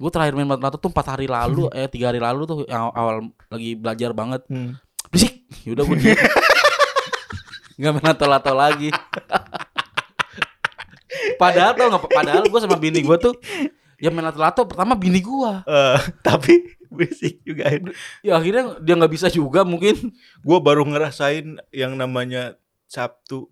gue 0.00 0.10
terakhir 0.12 0.32
main 0.32 0.48
lato 0.48 0.80
tuh 0.80 0.88
empat 0.88 1.16
hari 1.16 1.28
lalu 1.28 1.68
eh 1.76 1.84
tiga 1.92 2.08
hari 2.08 2.20
lalu 2.20 2.48
tuh 2.48 2.58
yang 2.64 2.92
awal 2.92 3.32
lagi 3.48 3.76
belajar 3.76 4.10
banget. 4.12 4.44
Hmm. 4.48 4.76
berisik. 5.08 5.48
Yaudah 5.64 5.84
gue 5.84 5.96
nggak 7.80 7.92
main 7.96 8.04
lato-lato 8.04 8.52
lagi. 8.52 8.88
Padahal 11.40 11.72
tau 11.72 11.88
nggak 11.88 12.04
padahal 12.04 12.44
gue 12.44 12.60
sama 12.60 12.76
bini 12.76 13.00
gue 13.00 13.16
tuh 13.16 13.32
ya 14.00 14.08
main 14.08 14.24
lato-lato 14.24 14.64
pertama 14.64 14.92
bini 14.92 15.20
gue 15.20 15.52
Eh, 15.62 15.98
tapi 16.26 16.64
berisik 16.88 17.38
juga. 17.42 17.70
ya 18.20 18.34
akhirnya 18.34 18.76
dia 18.78 18.94
nggak 18.94 19.12
bisa 19.12 19.28
juga 19.28 19.62
mungkin 19.62 20.10
Gua 20.40 20.58
baru 20.58 20.82
ngerasain 20.82 21.44
yang 21.70 21.94
namanya 21.94 22.58
Sabtu 22.84 23.46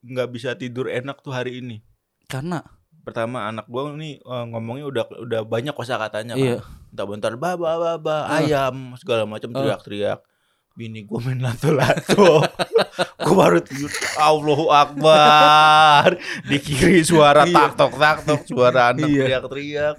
nggak 0.00 0.28
bisa 0.28 0.50
tidur 0.54 0.88
enak 0.88 1.20
tuh 1.20 1.30
hari 1.30 1.60
ini. 1.60 1.84
karena 2.24 2.64
Pertama 3.00 3.44
anak 3.44 3.64
gua 3.66 3.92
nih 3.92 4.18
eh, 4.18 4.44
ngomongnya 4.46 4.84
udah 4.86 5.04
udah 5.20 5.40
banyak 5.42 5.72
kosakatanya 5.72 6.34
iya 6.34 6.58
kan. 6.58 6.68
Bentar-bentar 6.90 7.32
baba 7.36 7.70
baba 7.78 8.16
Eh. 8.34 8.50
ayam 8.50 8.96
segala 8.96 9.22
macam 9.24 9.48
Eh. 9.48 9.54
teriak-teriak. 9.54 10.20
Bini 10.70 11.02
gua 11.02 11.18
main 11.20 11.36
lato-lato. 11.38 12.40
gua 13.26 13.34
baru 13.36 13.58
tidur. 13.60 13.90
Allahu 14.16 14.70
Akbar. 14.70 16.16
Di 16.46 16.56
kiri 16.56 17.02
suara 17.02 17.44
Iya. 17.44 17.52
tak 17.52 17.72
tok 17.76 17.92
tak 17.94 18.18
tok 18.24 18.42
suara 18.46 18.94
anak 18.94 19.04
Iya. 19.06 19.22
teriak-teriak. 19.26 19.96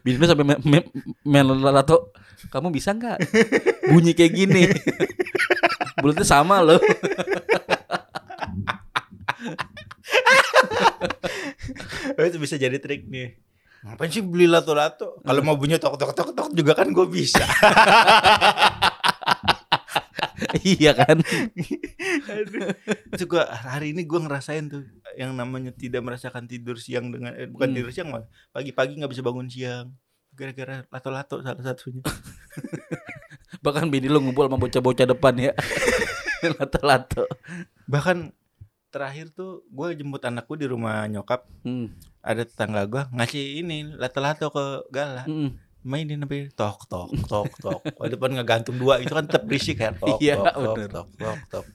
bini 0.00 0.16
gue 0.16 0.28
sampai 0.28 0.46
main, 0.46 0.60
main, 0.62 0.84
main 1.24 1.44
lato 1.72 2.14
kamu 2.48 2.72
bisa 2.72 2.90
nggak 2.90 3.20
bunyi 3.86 4.12
kayak 4.12 4.32
gini 4.32 4.64
mulutnya 6.00 6.24
sama 6.24 6.62
loh 6.62 6.80
Oh, 12.12 12.24
itu 12.24 12.36
bisa 12.36 12.56
jadi 12.56 12.76
trik 12.76 13.06
nih. 13.06 13.38
Ngapain 13.80 14.10
sih 14.12 14.20
beli 14.20 14.44
lato-lato? 14.44 15.22
Kalau 15.24 15.40
mau 15.40 15.56
bunyi 15.56 15.80
tok 15.80 15.96
tok 15.96 16.12
tok 16.12 16.30
tok 16.36 16.48
juga 16.52 16.76
kan 16.76 16.90
gue 16.90 17.06
bisa. 17.08 17.40
iya 20.78 20.92
kan. 20.94 21.20
Itu 23.12 23.24
gua 23.26 23.48
hari 23.50 23.92
ini 23.92 24.06
gua 24.06 24.24
ngerasain 24.24 24.70
tuh 24.70 24.82
yang 25.18 25.34
namanya 25.34 25.74
tidak 25.74 26.00
merasakan 26.02 26.46
tidur 26.46 26.78
siang 26.78 27.10
dengan 27.10 27.34
eh, 27.34 27.46
bukan 27.50 27.70
Hmm. 27.70 27.76
tidur 27.76 27.90
siang 27.92 28.08
malah 28.10 28.26
pagi-pagi 28.50 28.98
nggak 28.98 29.10
bisa 29.10 29.22
bangun 29.22 29.48
siang 29.50 29.94
gara-gara 30.32 30.86
lato-lato 30.88 31.42
salah 31.42 31.60
satunya. 31.60 32.00
bahkan 33.64 33.90
bini 33.90 34.08
lu 34.08 34.22
ngumpul 34.22 34.48
sama 34.48 34.56
bocah-bocah 34.56 35.06
depan 35.10 35.34
ya 35.36 35.52
lato-lato 36.56 37.26
Bahkan 37.84 38.32
terakhir 38.90 39.30
tuh 39.30 39.62
gue 39.68 39.94
jemput 39.94 40.22
anakku 40.24 40.56
di 40.58 40.66
rumah 40.66 41.04
nyokap 41.06 41.44
hmm. 41.62 41.92
ada 42.24 42.42
tetangga 42.42 42.82
gua 42.88 43.02
ngasih 43.12 43.62
ini 43.62 43.86
lato-lato 43.94 44.48
ke 44.50 44.64
Gala 44.88 45.26
Hmm. 45.28 45.54
Mainin 45.86 46.20
sampai 46.22 46.52
tok 46.52 46.84
tok 46.86 47.08
tok 47.30 47.50
tok 47.60 47.80
oh, 47.96 48.06
depan 48.08 48.36
ngegantung 48.36 48.76
dua 48.76 49.00
itu 49.00 49.12
kan 49.12 49.24
tetap 49.24 49.48
berisik 49.48 49.80
ya 49.80 49.90
tok 49.96 50.18
Iya, 50.20 50.34
tok 50.40 50.54
tok 50.54 50.76
tok 50.88 51.08
tok 51.16 51.38
tok 51.48 51.66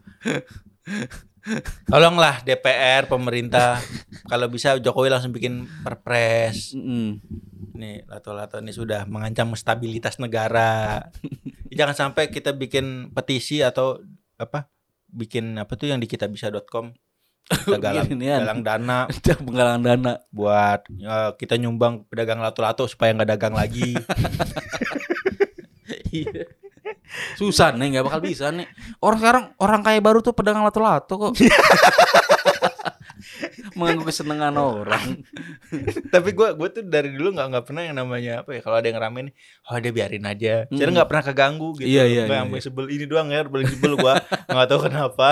Tolonglah 1.86 2.42
DPR, 2.42 3.06
pemerintah, 3.06 3.78
kalau 4.26 4.50
bisa 4.50 4.82
Jokowi 4.82 5.14
langsung 5.14 5.30
bikin 5.30 5.70
perpres. 5.86 6.74
Mm-mm. 6.74 7.22
Nih, 7.78 8.02
lato-lato 8.10 8.58
ini 8.58 8.74
sudah 8.74 9.06
mengancam 9.06 9.54
stabilitas 9.54 10.18
negara. 10.18 11.06
Jangan 11.78 11.94
sampai 11.94 12.34
kita 12.34 12.58
bikin 12.58 13.14
petisi 13.14 13.62
atau 13.62 14.02
apa? 14.42 14.74
Bikin 15.06 15.62
apa 15.62 15.78
tuh 15.78 15.94
yang 15.94 16.02
di 16.02 16.10
kitabisa.com 16.10 16.98
kita 17.46 17.78
galang, 17.78 18.10
galang 18.42 18.62
dana 18.66 19.00
penggalangan 19.22 19.82
dana. 19.86 20.14
buat 20.34 20.82
ya, 20.98 21.38
kita 21.38 21.62
nyumbang 21.62 22.10
pedagang 22.10 22.42
lato-lato 22.42 22.90
supaya 22.90 23.14
nggak 23.14 23.30
dagang 23.38 23.56
lagi. 23.56 23.94
Iya. 26.16 26.48
Susah 27.36 27.76
nih, 27.76 28.00
nggak 28.00 28.06
bakal 28.08 28.24
bisa 28.24 28.48
nih. 28.48 28.64
Orang 29.04 29.20
sekarang 29.20 29.44
orang 29.60 29.84
kaya 29.84 30.00
baru 30.00 30.24
tuh 30.24 30.32
pedagang 30.32 30.64
lato-lato 30.64 31.14
kok. 31.20 31.34
Mengganggu 33.76 34.08
kesenangan 34.08 34.56
orang. 34.56 35.20
Tapi 36.08 36.30
gua 36.32 36.56
gua 36.56 36.72
tuh 36.72 36.88
dari 36.88 37.12
dulu 37.12 37.36
nggak 37.36 37.48
nggak 37.52 37.66
pernah 37.68 37.84
yang 37.84 38.00
namanya 38.00 38.48
apa 38.48 38.56
ya 38.56 38.62
kalau 38.64 38.80
ada 38.80 38.88
yang 38.88 39.00
rame 39.04 39.20
nih, 39.28 39.34
oh 39.68 39.78
dia 39.84 39.92
biarin 39.92 40.24
aja. 40.24 40.54
Jadi 40.72 40.90
nggak 40.96 41.10
pernah 41.12 41.24
keganggu 41.28 41.70
gitu. 41.84 41.88
Iya, 41.92 42.04
iya, 42.08 42.24
iya, 42.26 42.40
sampai 42.40 42.56
iya. 42.56 42.64
sebel 42.64 42.86
ini 42.88 43.06
doang 43.06 43.28
ya, 43.36 43.44
paling 43.44 43.68
sebel 43.68 43.94
gua 44.00 44.24
nggak 44.48 44.68
tahu 44.72 44.80
kenapa. 44.88 45.28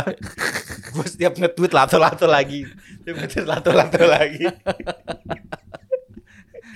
Gua 0.94 1.06
setiap 1.10 1.34
nge-tweet 1.36 1.74
lato-lato 1.74 2.26
lagi, 2.30 2.70
setiap 3.02 3.16
nge-tweet 3.20 3.48
lato-lato 3.50 4.02
lagi. 4.06 4.46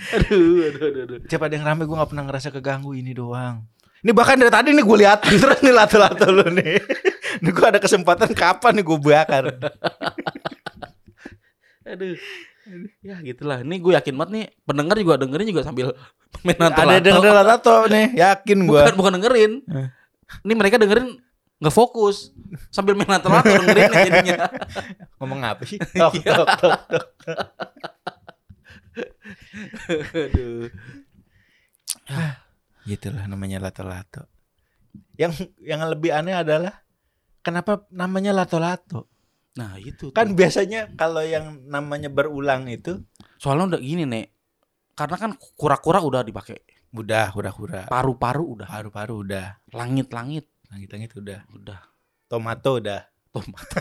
Aduh, 0.08 0.66
aduh, 0.68 0.82
aduh, 0.88 1.00
aduh. 1.04 1.18
Setiap 1.26 1.42
ada 1.46 1.54
yang 1.54 1.66
rame 1.66 1.84
gua 1.86 2.02
nggak 2.02 2.10
pernah 2.10 2.24
ngerasa 2.26 2.48
keganggu 2.50 2.92
ini 2.96 3.12
doang. 3.14 3.62
Ini 3.98 4.14
bahkan 4.14 4.38
dari 4.38 4.46
tadi 4.46 4.70
nih 4.70 4.84
gue 4.86 4.98
lihat 5.02 5.18
terus 5.26 5.58
nih 5.58 5.74
lato-lato 5.74 6.30
lu 6.30 6.46
nih. 6.54 6.78
Ini 7.42 7.50
gua 7.50 7.66
ada 7.74 7.80
kesempatan 7.82 8.30
kapan 8.30 8.78
nih 8.78 8.84
gue 8.86 8.98
bakar. 8.98 9.44
Aduh. 11.82 12.14
Ya 13.02 13.16
gitulah. 13.24 13.64
Ini 13.64 13.74
gue 13.80 13.92
yakin 13.98 14.14
banget 14.14 14.30
nih 14.30 14.44
pendengar 14.62 14.96
juga 15.00 15.18
dengerin 15.18 15.46
juga 15.50 15.62
sambil 15.66 15.86
main 16.46 16.54
Ada 16.54 16.68
lato-lato. 16.68 16.92
yang 16.92 17.02
denger 17.02 17.34
lato 17.42 17.76
nih, 17.90 18.06
yakin 18.14 18.58
gua. 18.68 18.80
Bukan 18.86 18.96
bukan 19.00 19.12
dengerin. 19.18 19.52
Eh. 19.66 19.88
Ini 20.44 20.52
mereka 20.54 20.76
dengerin 20.76 21.08
nggak 21.58 21.74
fokus 21.74 22.30
sambil 22.70 22.94
main 22.94 23.10
lato-lato 23.10 23.50
dengerin 23.50 23.90
jadinya. 23.90 24.36
Ngomong 25.18 25.40
apa 25.42 25.62
sih? 25.66 25.78
Tok, 25.98 26.14
tok, 26.22 26.48
tok, 26.56 26.80
tok. 26.86 27.06
Aduh. 30.14 30.70
Gitulah 32.88 33.24
namanya 33.28 33.60
lato-lato. 33.60 34.24
Yang 35.18 35.50
yang 35.60 35.82
lebih 35.84 36.14
aneh 36.14 36.32
adalah 36.32 36.80
kenapa 37.42 37.84
namanya 37.92 38.32
lato-lato? 38.32 39.10
Nah 39.58 39.76
itu 39.82 40.14
Kan 40.14 40.32
tuh. 40.32 40.36
biasanya 40.38 40.94
kalau 40.94 41.20
yang 41.20 41.66
namanya 41.66 42.08
berulang 42.08 42.70
itu 42.70 43.02
soalnya 43.36 43.76
udah 43.76 43.80
gini 43.82 44.06
nek. 44.06 44.26
Karena 44.94 45.14
kan 45.14 45.30
kura-kura 45.54 46.02
udah 46.02 46.26
dipakai, 46.26 46.58
udah 46.90 47.30
hura-hura. 47.30 47.86
paru-paru 47.86 48.58
udah, 48.58 48.66
Paru-paru 48.66 49.14
udah, 49.22 49.62
langit-langit 49.70 50.50
langit-langit 50.68 51.10
udah, 51.16 51.40
udah. 51.52 51.80
tomato 52.28 52.76
udah. 52.76 53.08
Tomat. 53.28 53.66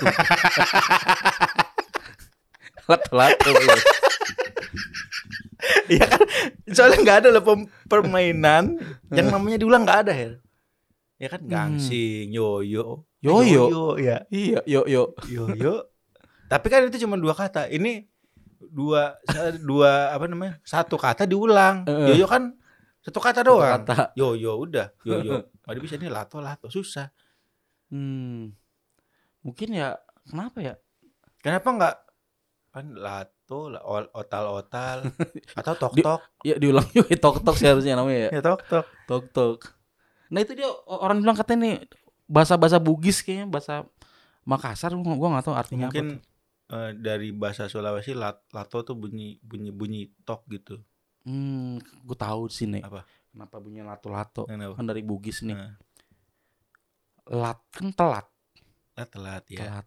Lato-lato. 2.90 3.52
Iya 5.88 6.04
kan? 6.06 6.22
Soalnya 6.70 7.00
nggak 7.02 7.18
ada 7.24 7.30
loh 7.34 7.44
permainan 7.88 8.78
yang 9.10 9.28
namanya 9.32 9.58
diulang 9.58 9.88
nggak 9.88 10.00
ada 10.08 10.14
ya. 10.14 10.30
Ya 11.18 11.28
kan 11.34 11.42
gangsing, 11.48 12.30
yoyo, 12.30 13.08
Yoyo. 13.24 13.98
ya, 13.98 14.22
Iya, 14.30 14.62
yo 14.68 14.84
yo. 14.86 15.16
yoyo. 15.26 15.88
Tapi 16.46 16.68
kan 16.70 16.86
itu 16.86 17.02
cuma 17.04 17.18
dua 17.18 17.34
kata. 17.34 17.72
Ini 17.72 18.06
dua 18.70 19.16
dua 19.64 20.14
apa 20.14 20.28
namanya? 20.30 20.60
Satu 20.62 21.00
kata 21.00 21.26
diulang. 21.26 21.88
Heeh. 21.90 22.14
Yoyo 22.16 22.28
kan 22.30 22.54
satu 23.08 23.20
kata 23.20 23.40
doang. 23.42 23.82
Kata. 23.82 24.12
Yoyo 24.14 24.60
udah, 24.60 24.92
yoyo. 25.02 25.48
Nggak 25.64 25.80
bisa 25.86 25.96
ini 25.96 26.08
lato 26.08 26.38
lato 26.38 26.68
susah. 26.68 27.08
Hmm. 27.88 28.52
Mungkin 29.40 29.70
ya 29.72 29.96
kenapa 30.24 30.60
ya? 30.60 30.76
Kenapa 31.40 31.68
nggak 31.72 31.96
kan 32.68 32.86
lato, 32.94 33.72
la- 33.72 33.82
ol- 33.82 34.12
otal-otal 34.12 35.08
atau 35.60 35.74
Di- 35.74 35.80
tok-tok? 36.04 36.22
Ya 36.44 36.56
diulang 36.56 36.84
juga 36.90 37.16
tok-tok 37.16 37.56
sih 37.56 37.66
harusnya 37.66 37.96
namanya 37.96 38.28
ya. 38.28 38.30
Ya 38.38 38.42
tok-tok. 38.44 38.86
Tok-tok. 39.08 39.60
Nah 40.28 40.40
itu 40.40 40.52
dia 40.54 40.68
orang 40.86 41.24
bilang 41.24 41.34
katanya 41.34 41.60
nih 41.64 41.76
bahasa-bahasa 42.28 42.76
Bugis 42.78 43.24
kayaknya 43.24 43.48
bahasa 43.48 43.88
Makassar 44.44 44.92
gua 44.94 45.16
gua 45.16 45.30
nggak 45.34 45.46
tahu 45.46 45.56
artinya 45.56 45.88
Mungkin 45.88 46.20
apa. 46.68 46.76
eh, 46.76 46.92
dari 46.94 47.32
bahasa 47.32 47.68
Sulawesi 47.68 48.12
lat- 48.12 48.44
lato 48.50 48.84
tuh 48.84 48.94
bunyi 48.94 49.40
bunyi 49.40 49.72
bunyi 49.72 50.02
tok 50.22 50.44
gitu. 50.50 50.84
Hmm, 51.28 51.84
gua 52.08 52.16
tahu 52.16 52.48
sih 52.48 52.72
nih. 52.72 52.80
Apa? 52.88 53.04
Kenapa 53.36 53.60
bunyinya 53.60 53.92
lato-lato? 53.92 54.48
Kenapa? 54.48 54.80
Kan 54.80 54.88
dari 54.88 55.04
Bugis 55.04 55.44
nih. 55.44 55.60
Nah, 55.60 55.76
Lat 57.28 57.60
kan 57.76 57.92
telat, 57.92 58.24
lah 58.96 59.08
telat 59.12 59.44
ya. 59.52 59.60
telat. 59.68 59.86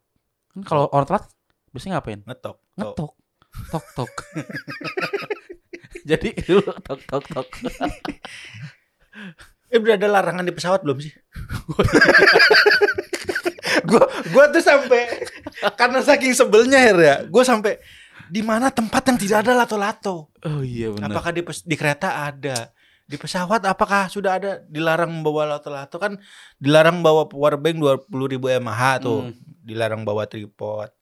Kan 0.52 0.60
kalau 0.60 0.84
orang 0.92 1.08
telat 1.08 1.24
biasanya 1.72 1.96
ngapain? 1.96 2.20
Ngetok. 2.28 2.56
Tok. 2.60 2.76
Ngetok. 2.76 3.12
Tok 3.72 3.86
tok. 3.96 4.12
Jadi 6.10 6.28
dulu 6.44 6.68
tok 6.84 7.00
tok 7.08 7.24
tok. 7.32 7.48
Eh 9.70 9.78
udah 9.78 9.94
ada 9.94 10.10
larangan 10.10 10.42
di 10.42 10.50
pesawat 10.50 10.82
belum 10.82 10.98
sih? 10.98 11.14
gua 13.90 14.02
gua 14.34 14.44
tuh 14.50 14.58
sampai 14.58 15.06
karena 15.78 16.02
saking 16.02 16.34
sebelnya 16.34 16.82
Her 16.82 16.98
ya, 16.98 17.16
gua 17.30 17.46
sampai 17.46 17.78
di 18.30 18.40
mana 18.40 18.70
tempat 18.70 19.02
yang 19.04 19.18
tidak 19.18 19.38
ada 19.42 19.52
lato-lato? 19.56 20.30
Oh 20.40 20.62
iya 20.62 20.88
benar. 20.88 21.10
Apakah 21.10 21.30
di 21.30 21.42
di 21.42 21.76
kereta 21.76 22.24
ada? 22.24 22.70
Di 23.04 23.18
pesawat 23.18 23.66
apakah 23.66 24.06
sudah 24.06 24.38
ada 24.38 24.62
dilarang 24.64 25.10
membawa 25.10 25.58
lato-lato 25.58 25.98
kan 25.98 26.14
dilarang 26.56 27.02
bawa 27.02 27.26
powerbank 27.26 27.76
20.000 28.06 28.06
ribu 28.30 28.46
mAh 28.62 28.80
tuh, 28.96 29.20
Hmm. 29.26 29.34
dilarang 29.60 30.06
bawa 30.06 30.24
tripod. 30.24 30.94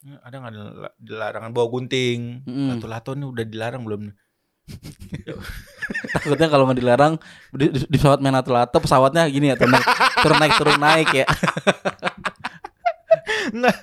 Ya, 0.00 0.16
Ada 0.18 0.34
nggak 0.34 0.52
dil- 0.52 0.96
dilarangan 0.98 1.50
bawa 1.52 1.66
gunting? 1.68 2.42
Mm. 2.42 2.74
Lato-lato 2.74 3.12
ini 3.12 3.22
udah 3.22 3.44
dilarang 3.44 3.84
belum? 3.84 4.02
Takutnya 6.12 6.48
kalau 6.48 6.64
nggak 6.66 6.78
dilarang 6.78 7.12
di, 7.50 7.66
di, 7.68 7.78
di 7.84 7.96
pesawat 7.98 8.18
main 8.18 8.32
lato-lato 8.32 8.78
pesawatnya 8.78 9.26
gini 9.28 9.50
ya 9.50 9.56
turun 9.58 9.74
naik 9.74 9.86
turun 10.22 10.38
naik 10.38 10.54
turun 10.56 10.78
naik 10.80 11.08
ya. 11.12 11.26
Nah, 13.52 13.74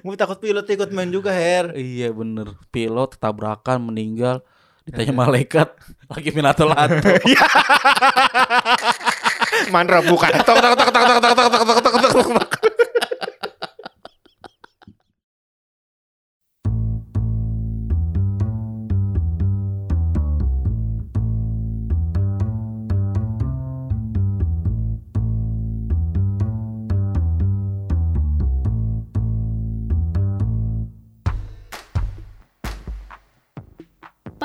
gue 0.00 0.16
takut 0.16 0.40
pilot 0.40 0.64
ikut 0.64 0.88
main 0.88 1.12
juga 1.12 1.28
Her. 1.30 1.76
iya 1.76 2.08
bener. 2.08 2.56
Pilot 2.72 3.20
tabrakan 3.20 3.92
meninggal 3.92 4.40
ditanya 4.88 5.12
malaikat 5.12 5.68
lagi 6.08 6.32
main 6.32 6.48
lato-lato. 6.48 7.12
Mandra 9.74 10.00
buka. 10.00 10.32
Tok 10.32 10.56
tok 10.56 10.72
tok 10.72 10.88
tok 10.88 11.04
tok 11.04 11.20
tok 11.20 11.20
tok 11.20 11.34
tok 11.36 11.60
tok 11.60 11.80
tok 11.84 12.12
tok 12.16 12.28
tok. 12.40 12.57